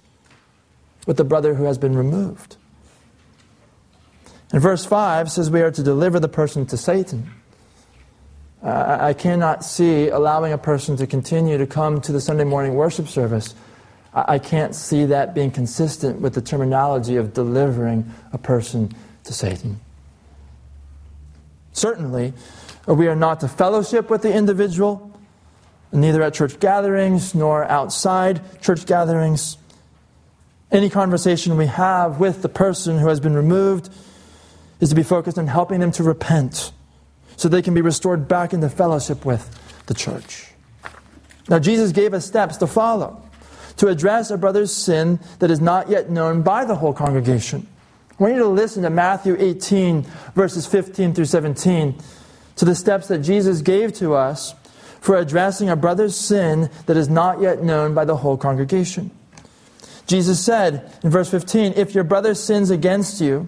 [1.06, 2.58] with the brother who has been removed.
[4.52, 7.32] And verse 5 says we are to deliver the person to Satan.
[8.64, 12.74] Uh, I cannot see allowing a person to continue to come to the Sunday morning
[12.74, 13.54] worship service.
[14.14, 18.92] I, I can't see that being consistent with the terminology of delivering a person
[19.26, 19.80] to Satan.
[21.72, 22.34] Certainly,
[22.88, 25.20] we are not to fellowship with the individual,
[25.92, 29.58] neither at church gatherings nor outside church gatherings.
[30.72, 33.94] Any conversation we have with the person who has been removed
[34.80, 36.72] is to be focused on helping them to repent
[37.38, 39.50] so they can be restored back into fellowship with
[39.86, 40.52] the church.
[41.48, 43.24] Now, Jesus gave us steps to follow
[43.78, 47.68] to address a brother's sin that is not yet known by the whole congregation.
[48.20, 50.02] I want you to listen to Matthew 18,
[50.34, 51.96] verses 15 through 17,
[52.56, 54.56] to the steps that Jesus gave to us
[55.00, 59.12] for addressing a brother's sin that is not yet known by the whole congregation.
[60.08, 63.48] Jesus said in verse 15, If your brother sins against you,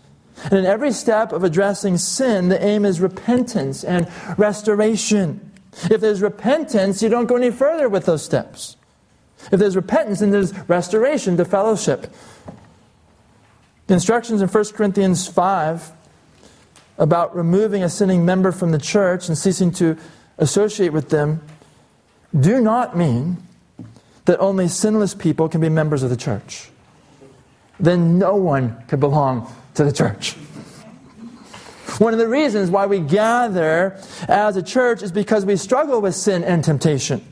[0.45, 4.07] And in every step of addressing sin, the aim is repentance and
[4.37, 5.51] restoration.
[5.89, 8.75] If there's repentance, you don't go any further with those steps.
[9.51, 12.13] If there's repentance, then there's restoration to fellowship.
[13.87, 15.91] The instructions in 1 Corinthians 5
[16.97, 19.97] about removing a sinning member from the church and ceasing to
[20.37, 21.41] associate with them
[22.39, 23.37] do not mean
[24.25, 26.69] that only sinless people can be members of the church
[27.81, 29.51] then no one could belong
[29.81, 30.33] to the church.
[31.97, 36.15] One of the reasons why we gather as a church is because we struggle with
[36.15, 37.25] sin and temptation.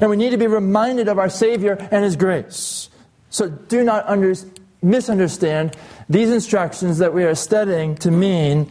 [0.00, 2.88] And we need to be reminded of our Savior and His grace.
[3.30, 4.34] So do not under,
[4.82, 5.76] misunderstand
[6.08, 8.70] these instructions that we are studying to mean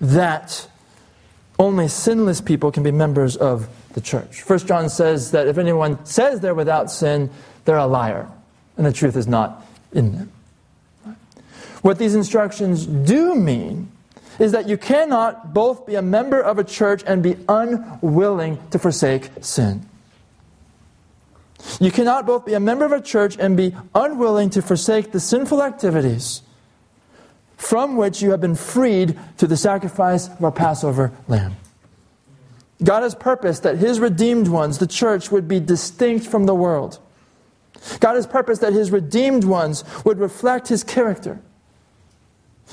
[0.00, 0.68] that
[1.58, 4.42] only sinless people can be members of the church.
[4.42, 7.30] First John says that if anyone says they're without sin,
[7.64, 8.28] they're a liar,
[8.76, 10.32] and the truth is not in them.
[11.82, 13.90] What these instructions do mean
[14.38, 18.78] is that you cannot both be a member of a church and be unwilling to
[18.78, 19.86] forsake sin.
[21.78, 25.20] You cannot both be a member of a church and be unwilling to forsake the
[25.20, 26.42] sinful activities
[27.56, 31.56] from which you have been freed through the sacrifice of our Passover lamb.
[32.82, 36.98] God has purposed that His redeemed ones, the church, would be distinct from the world.
[38.00, 41.40] God has purposed that His redeemed ones would reflect His character.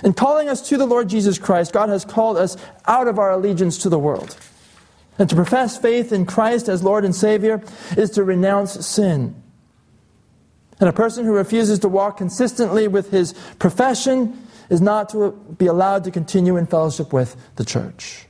[0.03, 3.31] In calling us to the Lord Jesus Christ, God has called us out of our
[3.31, 4.37] allegiance to the world.
[5.17, 7.63] And to profess faith in Christ as Lord and Savior
[7.97, 9.35] is to renounce sin.
[10.79, 15.65] And a person who refuses to walk consistently with his profession is not to be
[15.65, 18.27] allowed to continue in fellowship with the church.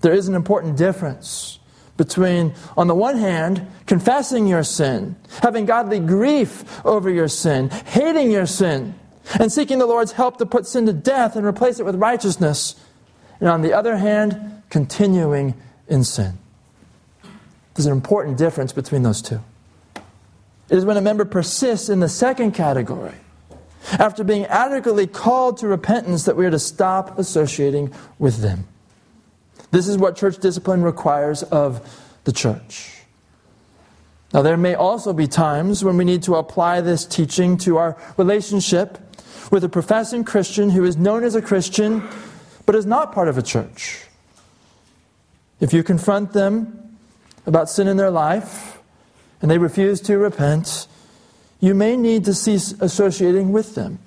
[0.00, 1.58] There is an important difference
[1.98, 8.30] between, on the one hand, confessing your sin, having godly grief over your sin, hating
[8.30, 8.94] your sin,
[9.38, 12.76] and seeking the Lord's help to put sin to death and replace it with righteousness,
[13.40, 15.54] and on the other hand, continuing
[15.88, 16.38] in sin.
[17.74, 19.40] There's an important difference between those two.
[20.68, 23.14] It is when a member persists in the second category,
[23.98, 28.66] after being adequately called to repentance, that we are to stop associating with them.
[29.70, 31.80] This is what church discipline requires of
[32.24, 33.02] the church.
[34.32, 37.96] Now, there may also be times when we need to apply this teaching to our
[38.16, 38.98] relationship
[39.50, 42.06] with a professing Christian who is known as a Christian
[42.64, 44.06] but is not part of a church.
[45.60, 46.96] If you confront them
[47.46, 48.78] about sin in their life
[49.40, 50.86] and they refuse to repent,
[51.60, 53.98] you may need to cease associating with them.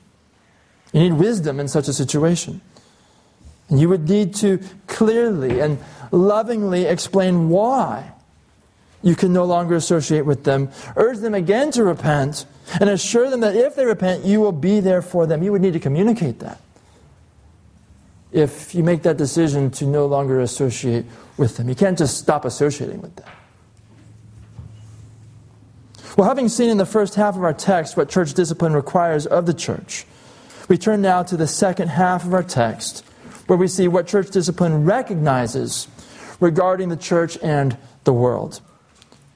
[0.94, 2.62] You need wisdom in such a situation.
[3.70, 5.80] And you would need to clearly and
[6.12, 8.15] lovingly explain why
[9.06, 12.48] you can no longer associate with them, urge them again to repent,
[12.82, 15.44] and assure them that if they repent, you will be there for them.
[15.44, 16.60] You would need to communicate that
[18.32, 21.06] if you make that decision to no longer associate
[21.38, 21.70] with them.
[21.70, 23.30] You can't just stop associating with them.
[26.18, 29.46] Well, having seen in the first half of our text what church discipline requires of
[29.46, 30.06] the church,
[30.68, 33.06] we turn now to the second half of our text,
[33.46, 35.88] where we see what church discipline recognizes
[36.40, 38.62] regarding the church and the world.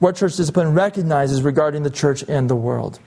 [0.00, 2.98] What church discipline recognizes regarding the church and the world.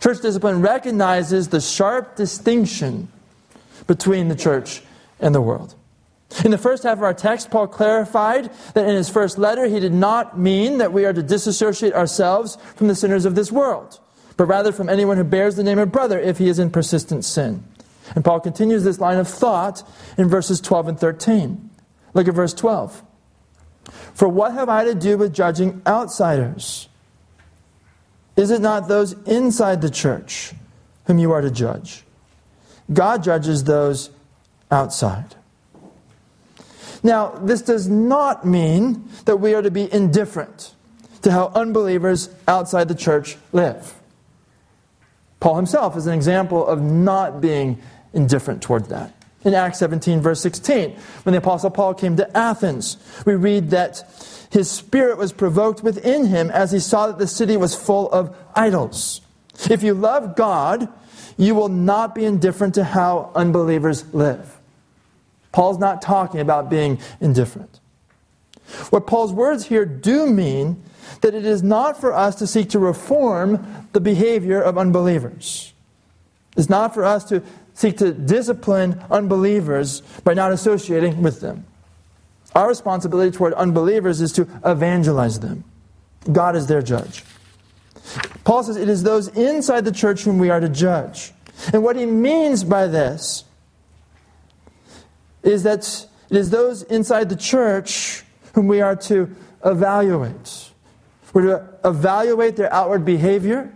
[0.00, 3.08] Church discipline recognizes the sharp distinction
[3.86, 4.82] between the church
[5.20, 5.74] and the world.
[6.44, 9.80] In the first half of our text, Paul clarified that in his first letter, he
[9.80, 13.98] did not mean that we are to disassociate ourselves from the sinners of this world,
[14.36, 17.24] but rather from anyone who bears the name of brother if he is in persistent
[17.24, 17.64] sin.
[18.14, 19.82] And Paul continues this line of thought
[20.16, 21.70] in verses 12 and 13.
[22.14, 23.02] Look at verse 12.
[24.18, 26.88] For what have I to do with judging outsiders?
[28.34, 30.54] Is it not those inside the church
[31.04, 32.02] whom you are to judge?
[32.92, 34.10] God judges those
[34.72, 35.36] outside.
[37.04, 40.74] Now, this does not mean that we are to be indifferent
[41.22, 43.94] to how unbelievers outside the church live.
[45.38, 47.80] Paul himself is an example of not being
[48.12, 49.14] indifferent toward that.
[49.48, 50.90] In Acts 17, verse 16,
[51.22, 54.02] when the Apostle Paul came to Athens, we read that
[54.50, 58.36] his spirit was provoked within him as he saw that the city was full of
[58.54, 59.22] idols.
[59.70, 60.92] If you love God,
[61.38, 64.58] you will not be indifferent to how unbelievers live.
[65.50, 67.80] Paul's not talking about being indifferent.
[68.90, 70.82] What Paul's words here do mean
[71.22, 75.72] that it is not for us to seek to reform the behavior of unbelievers.
[76.54, 77.42] It's not for us to
[77.78, 81.64] seek to discipline unbelievers by not associating with them.
[82.52, 85.62] Our responsibility toward unbelievers is to evangelize them.
[86.32, 87.22] God is their judge.
[88.42, 91.32] Paul says it is those inside the church whom we are to judge.
[91.72, 93.44] And what he means by this
[95.44, 98.24] is that it is those inside the church
[98.54, 99.32] whom we are to
[99.64, 100.70] evaluate.
[101.32, 103.72] We're to evaluate their outward behavior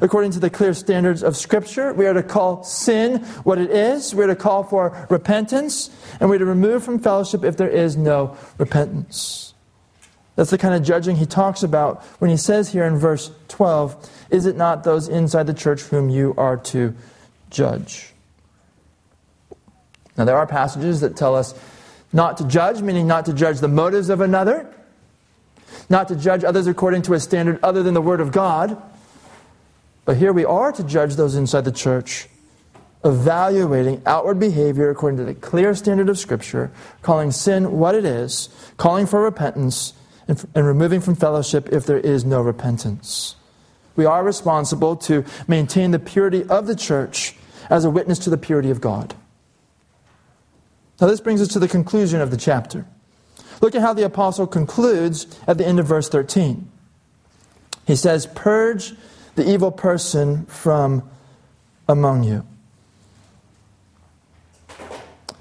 [0.00, 1.92] according to the clear standards of Scripture.
[1.92, 4.14] We are to call sin what it is.
[4.14, 5.90] We're to call for repentance.
[6.20, 9.54] And we're to remove from fellowship if there is no repentance.
[10.34, 14.10] That's the kind of judging he talks about when he says here in verse 12,
[14.30, 16.94] Is it not those inside the church whom you are to
[17.50, 18.12] judge?
[20.16, 21.54] Now, there are passages that tell us
[22.12, 24.72] not to judge, meaning not to judge the motives of another,
[25.88, 28.80] not to judge others according to a standard other than the Word of God.
[30.04, 32.28] But here we are to judge those inside the church,
[33.04, 36.72] evaluating outward behavior according to the clear standard of Scripture,
[37.02, 39.94] calling sin what it is, calling for repentance,
[40.26, 43.36] and, and removing from fellowship if there is no repentance.
[43.94, 47.36] We are responsible to maintain the purity of the church
[47.68, 49.14] as a witness to the purity of God.
[51.00, 52.86] Now, this brings us to the conclusion of the chapter.
[53.60, 56.70] Look at how the apostle concludes at the end of verse 13.
[57.86, 58.94] He says, Purge
[59.34, 61.08] the evil person from
[61.88, 62.46] among you.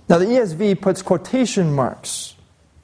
[0.09, 2.35] Now, the ESV puts quotation marks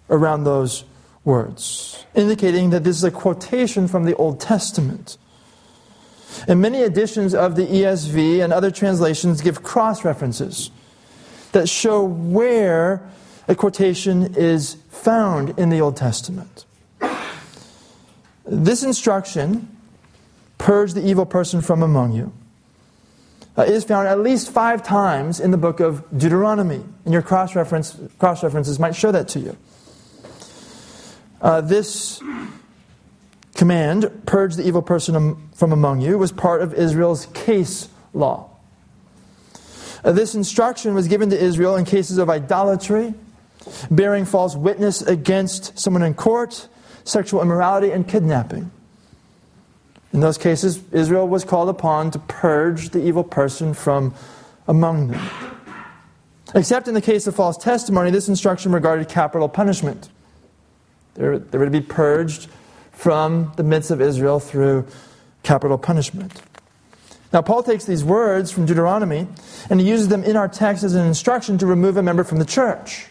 [0.10, 0.86] around those
[1.26, 5.18] words, indicating that this is a quotation from the Old Testament.
[6.48, 10.72] And many editions of the ESV and other translations give cross references
[11.52, 13.02] that show where
[13.48, 16.66] a quotation is found in the Old Testament.
[18.46, 19.77] This instruction,
[20.68, 22.30] purge the evil person from among you,
[23.58, 26.84] uh, is found at least five times in the book of Deuteronomy.
[27.06, 29.56] And your cross references might show that to you.
[31.42, 32.22] Uh, this
[33.56, 38.50] command, purge the evil person from among you, was part of Israel's case law.
[40.04, 43.14] Uh, this instruction was given to Israel in cases of idolatry,
[43.90, 46.68] bearing false witness against someone in court,
[47.06, 48.70] sexual immorality, and kidnapping.
[50.14, 54.14] In those cases, Israel was called upon to purge the evil person from
[54.68, 55.30] among them.
[56.56, 60.10] Except in the case of false testimony, this instruction regarded capital punishment.
[61.16, 62.48] They were, to be purged
[62.92, 64.88] from the midst of Israel through
[65.44, 66.42] capital punishment.
[67.34, 69.28] Now, Paul takes these words from Deuteronomy
[69.70, 72.40] and he uses them in our text as an instruction to remove a member from
[72.40, 73.08] the church.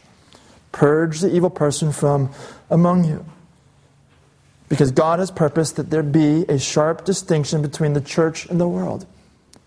[0.73, 2.31] Purge the evil person from
[2.71, 3.25] among you.
[4.69, 8.69] Because God has purposed that there be a sharp distinction between the church and the
[8.69, 9.07] world.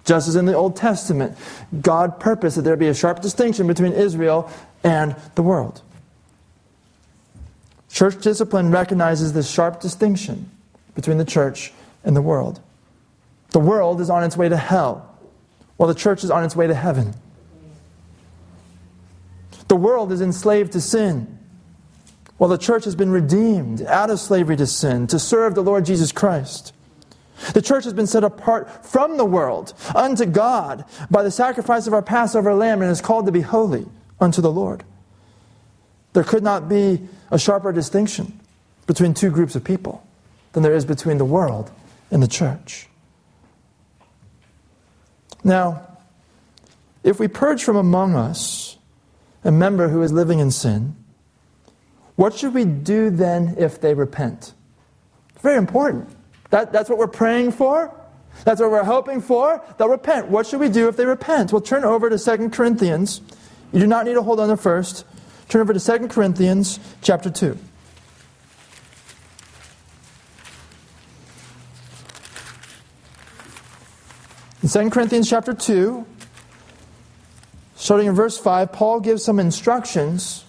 [0.05, 1.37] Just as in the Old Testament,
[1.81, 4.51] God purposed that there be a sharp distinction between Israel
[4.83, 5.81] and the world.
[7.91, 10.49] Church discipline recognizes this sharp distinction
[10.95, 11.71] between the church
[12.03, 12.59] and the world.
[13.51, 15.17] The world is on its way to hell,
[15.77, 17.13] while the church is on its way to heaven.
[19.67, 21.38] The world is enslaved to sin,
[22.39, 25.85] while the church has been redeemed out of slavery to sin to serve the Lord
[25.85, 26.73] Jesus Christ.
[27.53, 31.93] The church has been set apart from the world unto God by the sacrifice of
[31.93, 33.85] our Passover lamb and is called to be holy
[34.21, 34.85] unto the Lord.
[36.13, 38.39] There could not be a sharper distinction
[38.87, 40.05] between two groups of people
[40.53, 41.69] than there is between the world
[42.09, 42.87] and the church.
[45.43, 45.87] Now,
[47.03, 48.77] if we purge from among us
[49.43, 50.95] a member who is living in sin,
[52.19, 54.53] what should we do then if they repent?
[55.29, 56.09] It's very important.
[56.49, 57.95] That, that's what we're praying for.
[58.43, 59.63] That's what we're hoping for.
[59.77, 60.27] They'll repent.
[60.27, 61.53] What should we do if they repent?
[61.53, 63.21] Well, turn over to 2 Corinthians.
[63.71, 65.05] You do not need to hold on to first.
[65.47, 67.57] Turn over to 2 Corinthians chapter 2.
[74.61, 76.05] In 2 Corinthians chapter 2,
[77.75, 80.43] starting in verse 5, Paul gives some instructions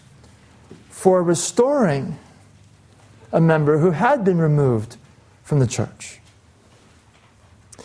[1.00, 2.18] for restoring
[3.32, 4.96] a member who had been removed
[5.42, 6.20] from the church.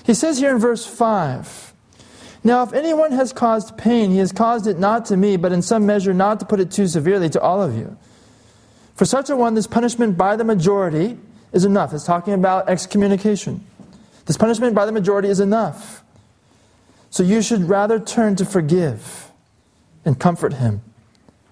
[0.03, 1.73] He says here in verse 5
[2.45, 5.63] now, if anyone has caused pain, he has caused it not to me, but in
[5.63, 7.97] some measure not to put it too severely to all of you.
[8.93, 11.17] For such a one, this punishment by the majority
[11.51, 11.91] is enough.
[11.91, 13.65] It's talking about excommunication.
[14.27, 16.03] This punishment by the majority is enough.
[17.09, 19.31] So you should rather turn to forgive
[20.05, 20.81] and comfort him,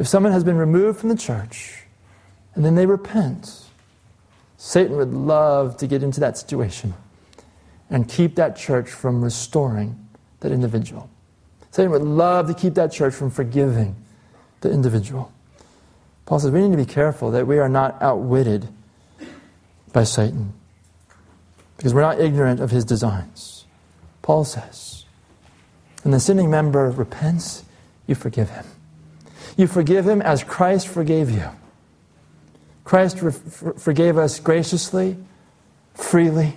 [0.00, 1.82] If someone has been removed from the church
[2.54, 3.66] and then they repent,
[4.56, 6.94] Satan would love to get into that situation
[7.90, 10.08] and keep that church from restoring
[10.40, 11.10] that individual.
[11.70, 13.94] Satan would love to keep that church from forgiving
[14.62, 15.32] the individual.
[16.24, 18.68] Paul says we need to be careful that we are not outwitted
[19.92, 20.54] by Satan
[21.76, 23.66] because we're not ignorant of his designs.
[24.22, 25.04] Paul says,
[26.04, 27.64] when the sinning member repents,
[28.06, 28.64] you forgive him.
[29.56, 31.48] You forgive him as Christ forgave you.
[32.84, 35.16] Christ re- forgave us graciously,
[35.94, 36.56] freely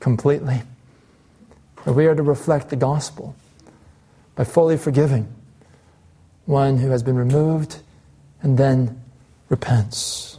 [0.00, 0.62] completely.
[1.84, 3.34] And we are to reflect the gospel
[4.34, 5.28] by fully forgiving
[6.44, 7.78] one who has been removed
[8.42, 9.00] and then
[9.48, 10.38] repents.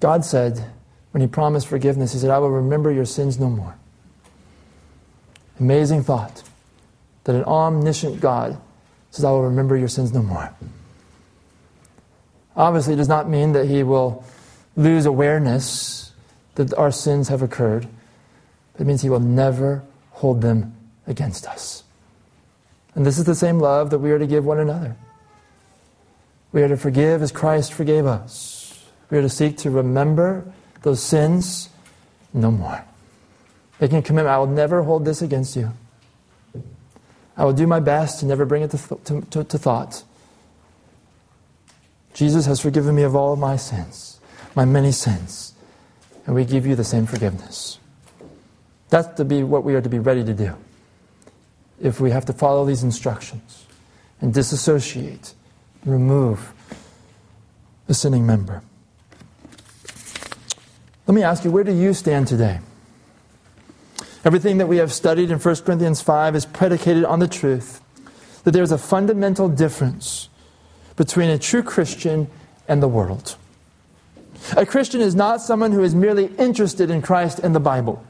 [0.00, 0.64] God said,
[1.12, 3.76] when He promised forgiveness, He said, I will remember your sins no more.
[5.60, 6.42] Amazing thought
[7.24, 8.60] that an omniscient God
[9.12, 10.52] says, I will remember your sins no more.
[12.56, 14.24] Obviously, it does not mean that He will
[14.76, 16.12] lose awareness
[16.54, 17.86] that our sins have occurred,
[18.72, 20.74] but it means He will never hold them
[21.06, 21.84] against us.
[22.94, 24.96] And this is the same love that we are to give one another.
[26.52, 28.84] We are to forgive as Christ forgave us.
[29.10, 30.44] We are to seek to remember
[30.82, 31.70] those sins
[32.34, 32.84] no more.
[33.80, 35.72] Making a commitment I will never hold this against you.
[37.36, 40.04] I will do my best to never bring it to, to, to, to thought.
[42.14, 44.20] Jesus has forgiven me of all of my sins,
[44.54, 45.54] my many sins,
[46.26, 47.78] and we give you the same forgiveness.
[48.90, 50.54] That's to be what we are to be ready to do
[51.80, 53.66] if we have to follow these instructions
[54.20, 55.34] and disassociate,
[55.84, 56.52] remove
[57.86, 58.62] the sinning member.
[61.06, 62.60] Let me ask you, where do you stand today?
[64.24, 67.80] Everything that we have studied in 1 Corinthians 5 is predicated on the truth
[68.44, 70.28] that there's a fundamental difference
[70.96, 72.28] between a true Christian
[72.68, 73.36] and the world.
[74.56, 78.04] A Christian is not someone who is merely interested in Christ and the Bible.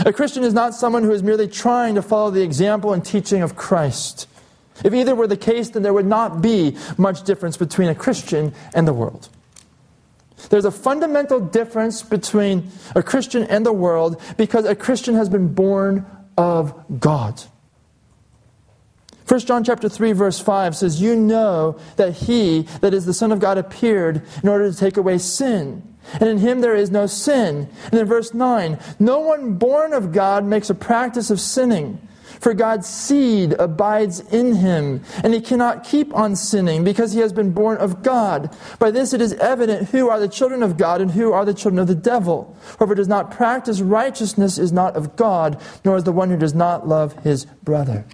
[0.00, 3.42] A Christian is not someone who is merely trying to follow the example and teaching
[3.42, 4.26] of Christ.
[4.84, 8.52] If either were the case, then there would not be much difference between a Christian
[8.74, 9.28] and the world.
[10.50, 15.54] There's a fundamental difference between a Christian and the world because a Christian has been
[15.54, 17.42] born of God.
[19.26, 23.32] 1 John chapter 3 verse 5 says, "You know that he that is the son
[23.32, 25.82] of God appeared in order to take away sin,
[26.20, 30.12] and in him there is no sin." And in verse 9, "No one born of
[30.12, 31.98] God makes a practice of sinning."
[32.44, 37.32] For God's seed abides in him, and he cannot keep on sinning because he has
[37.32, 38.54] been born of God.
[38.78, 41.54] By this it is evident who are the children of God and who are the
[41.54, 42.54] children of the devil.
[42.76, 46.52] Whoever does not practice righteousness is not of God, nor is the one who does
[46.52, 48.04] not love his brother.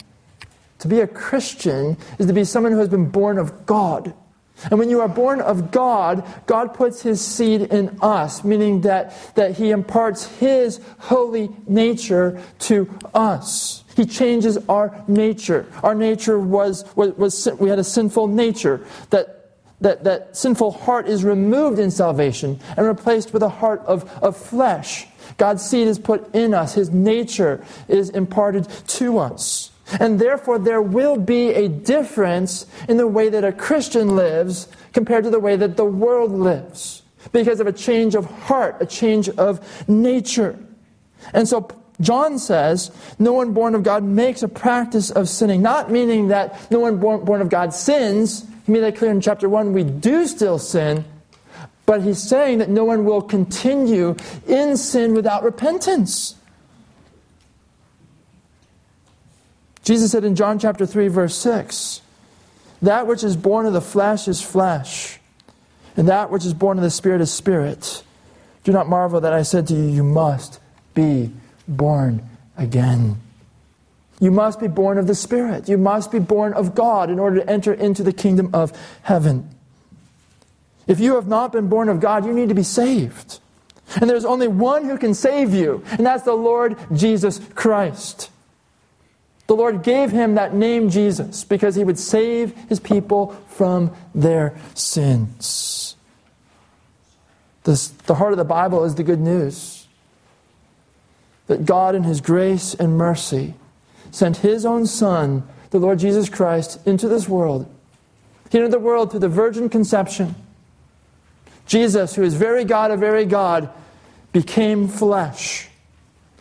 [0.79, 4.15] To be a Christian is to be someone who has been born of God.
[4.71, 9.13] And when you are born of God, God puts his seed in us, meaning that,
[9.35, 13.83] that he imparts his holy nature to us.
[13.97, 15.67] He changes our nature.
[15.83, 18.85] Our nature was, was, was we had a sinful nature.
[19.11, 24.11] That, that, that sinful heart is removed in salvation and replaced with a heart of,
[24.23, 25.07] of flesh.
[25.37, 26.75] God's seed is put in us.
[26.75, 29.71] His nature is imparted to us.
[29.99, 35.25] And therefore, there will be a difference in the way that a Christian lives compared
[35.25, 39.29] to the way that the world lives because of a change of heart, a change
[39.31, 40.59] of nature.
[41.35, 41.69] And so,
[42.01, 45.63] John says, no one born of God makes a practice of sinning.
[45.63, 48.47] Not meaning that no one born, born of God sins.
[48.67, 49.73] He made that clear in chapter 1.
[49.73, 51.05] We do still sin.
[51.85, 56.37] But he's saying that no one will continue in sin without repentance.
[59.83, 62.01] Jesus said in John chapter 3, verse 6,
[62.83, 65.19] That which is born of the flesh is flesh,
[65.97, 68.05] and that which is born of the Spirit is spirit.
[68.63, 70.61] Do not marvel that I said to you, You must
[70.95, 71.33] be
[71.77, 73.21] born again.
[74.21, 75.69] You must be born of the Spirit.
[75.69, 79.49] You must be born of God in order to enter into the kingdom of heaven.
[80.87, 83.39] If you have not been born of God, you need to be saved.
[83.97, 88.31] And there's only one who can save you, and that's the Lord Jesus Christ.
[89.47, 94.55] The Lord gave him that name Jesus because he would save his people from their
[94.75, 95.97] sins.
[97.65, 99.80] This, the heart of the Bible is the good news
[101.51, 103.55] that God, in his grace and mercy,
[104.13, 107.69] sent his own Son, the Lord Jesus Christ, into this world.
[108.53, 110.37] He entered the world through the virgin conception.
[111.67, 113.69] Jesus, who is very God of very God,
[114.31, 115.69] became flesh.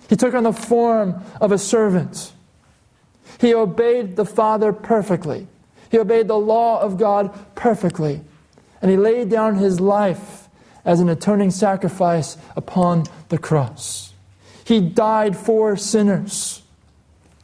[0.10, 2.32] He took on the form of a servant.
[3.42, 5.48] He obeyed the Father perfectly.
[5.90, 8.22] He obeyed the law of God perfectly.
[8.80, 10.48] And he laid down his life
[10.86, 14.09] as an atoning sacrifice upon the cross.
[14.70, 16.62] He died for sinners.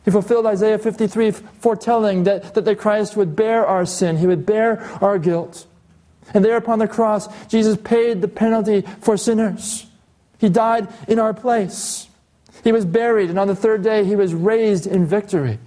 [0.04, 4.46] He fulfilled Isaiah 53 foretelling that, that the Christ would bear our sin, he would
[4.46, 5.66] bear our guilt.
[6.36, 9.88] And there upon the cross, Jesus paid the penalty for sinners.
[10.38, 12.08] He died in our place.
[12.64, 15.58] He was buried, and on the third day, he was raised in victory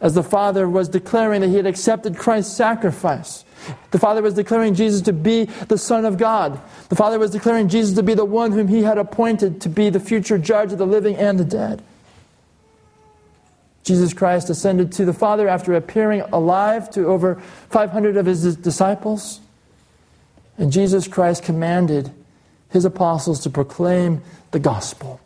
[0.00, 3.44] as the Father was declaring that he had accepted Christ's sacrifice
[3.90, 6.60] The Father was declaring Jesus to be the Son of God.
[6.88, 9.90] The Father was declaring Jesus to be the one whom He had appointed to be
[9.90, 11.82] the future judge of the living and the dead.
[13.84, 17.36] Jesus Christ ascended to the Father after appearing alive to over
[17.70, 19.40] 500 of His disciples.
[20.58, 22.12] And Jesus Christ commanded
[22.70, 25.20] His apostles to proclaim the gospel,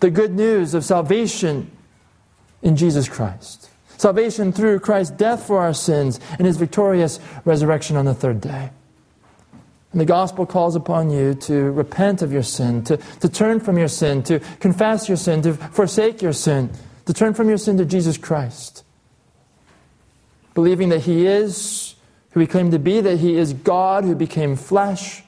[0.00, 1.70] the good news of salvation
[2.62, 3.69] in Jesus Christ.
[4.00, 8.70] Salvation through Christ's death for our sins and his victorious resurrection on the third day.
[9.92, 13.76] And the gospel calls upon you to repent of your sin, to, to turn from
[13.76, 16.70] your sin, to confess your sin, to forsake your sin,
[17.04, 18.84] to turn from your sin to Jesus Christ.
[20.54, 21.94] Believing that he is
[22.30, 25.22] who he claimed to be, that he is God who became flesh,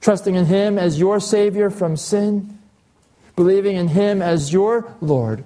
[0.00, 2.58] trusting in him as your Savior from sin,
[3.36, 5.44] believing in him as your Lord,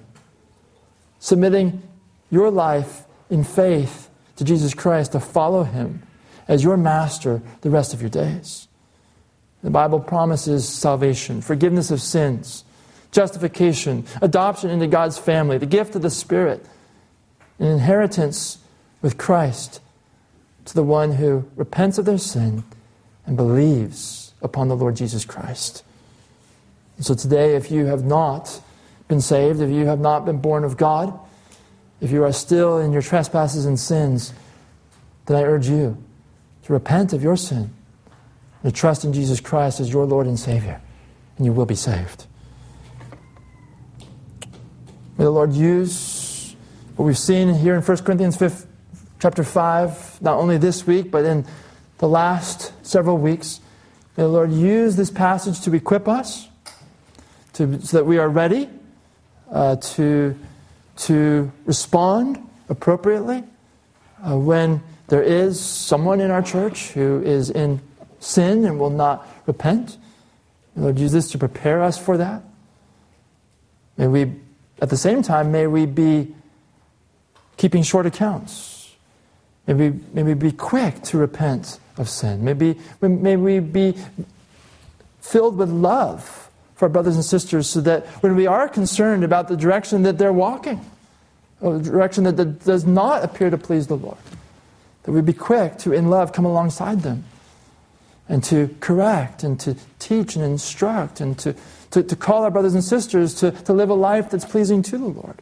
[1.19, 1.83] submitting
[2.29, 6.03] your life in faith to Jesus Christ to follow Him
[6.47, 8.67] as your master the rest of your days.
[9.63, 12.63] The Bible promises salvation, forgiveness of sins,
[13.11, 16.65] justification, adoption into God's family, the gift of the Spirit,
[17.59, 18.59] an inheritance
[19.01, 19.81] with Christ
[20.65, 22.63] to the one who repents of their sin
[23.25, 25.83] and believes upon the Lord Jesus Christ.
[26.97, 28.61] And so today, if you have not
[29.07, 31.17] been saved, if you have not been born of God,
[31.99, 34.33] if you are still in your trespasses and sins,
[35.25, 35.97] then I urge you
[36.63, 37.73] to repent of your sin
[38.63, 40.81] and to trust in Jesus Christ as your Lord and Savior,
[41.37, 42.25] and you will be saved.
[45.17, 46.55] May the Lord use
[46.95, 48.65] what we've seen here in 1 Corinthians 5,
[49.19, 51.45] chapter 5, not only this week, but in
[51.97, 53.59] the last several weeks.
[54.15, 56.47] May the Lord use this passage to equip us
[57.53, 58.69] to, so that we are ready
[59.51, 60.37] uh, to
[60.97, 63.43] to respond appropriately
[64.27, 67.79] uh, when there is someone in our church who is in
[68.19, 69.97] sin and will not repent.
[70.75, 72.43] Lord, use this to prepare us for that.
[73.97, 74.33] May we,
[74.81, 76.35] at the same time, may we be
[77.57, 78.95] keeping short accounts.
[79.65, 82.43] May we, may we be quick to repent of sin.
[82.43, 83.95] Maybe, may we be
[85.19, 86.46] filled with love
[86.77, 90.19] for our brothers and sisters so that when we are concerned about the direction that
[90.19, 90.79] they're walking,
[91.59, 94.17] the direction that, that does not appear to please the Lord,
[95.03, 97.25] that we be quick to, in love, come alongside them
[98.29, 101.55] and to correct and to teach and instruct and to,
[101.89, 104.99] to, to call our brothers and sisters to, to live a life that's pleasing to
[104.99, 105.41] the Lord.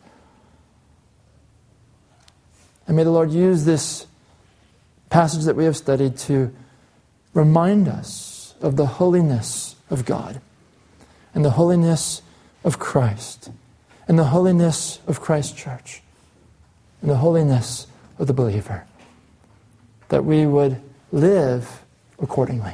[2.87, 4.07] And may the Lord use this
[5.09, 6.53] passage that we have studied to
[7.33, 10.39] remind us of the holiness of God
[11.35, 12.23] and the holiness
[12.63, 13.51] of Christ
[14.07, 16.01] and the holiness of Christ's church
[17.01, 17.85] and the holiness
[18.17, 18.85] of the believer.
[20.09, 20.81] That we would
[21.11, 21.83] live
[22.19, 22.73] accordingly.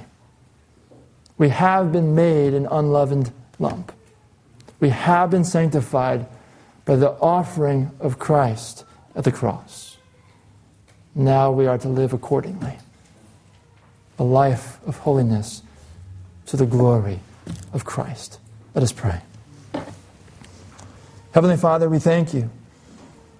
[1.38, 3.92] We have been made an unleavened lump.
[4.80, 6.28] We have been sanctified
[6.86, 8.86] by the offering of Christ
[9.16, 9.98] at the cross.
[11.16, 12.78] Now we are to live accordingly.
[14.20, 15.64] A life of holiness
[16.46, 17.20] to the glory
[17.74, 18.40] of Christ.
[18.74, 19.22] Let us pray.
[21.34, 22.50] Heavenly Father, we thank you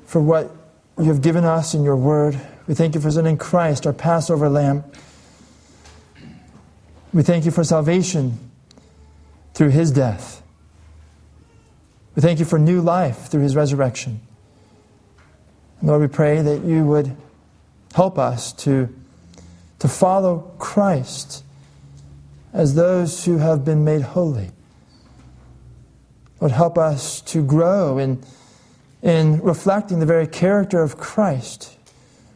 [0.06, 0.52] for what
[0.98, 2.40] you have given us in your word.
[2.68, 4.84] We thank you for sending Christ, our Passover lamb.
[7.14, 8.40] We thank you for salvation
[9.54, 10.42] through his death.
[12.16, 14.20] We thank you for new life through his resurrection.
[15.80, 17.16] And Lord, we pray that you would
[17.94, 18.94] help us to,
[19.80, 21.44] to follow Christ
[22.54, 24.52] as those who have been made holy.
[26.42, 28.22] Lord, help us to grow in,
[29.04, 31.78] in reflecting the very character of Christ,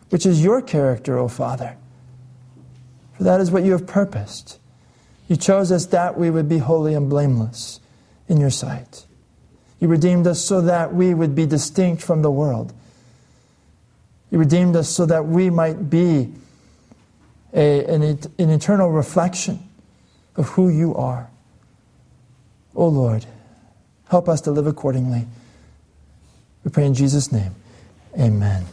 [0.10, 1.76] which is your character, O Father.
[3.18, 4.60] For that is what you have purposed.
[5.28, 7.80] You chose us that we would be holy and blameless
[8.30, 9.06] in your sight.
[9.80, 12.74] You redeemed us so that we would be distinct from the world.
[14.30, 16.32] You redeemed us so that we might be
[17.54, 19.68] a, an, an eternal reflection
[20.36, 21.30] of who you are.
[22.76, 23.26] O Lord,
[24.10, 25.26] Help us to live accordingly.
[26.64, 27.56] We pray in Jesus' name.
[28.20, 28.66] Amen.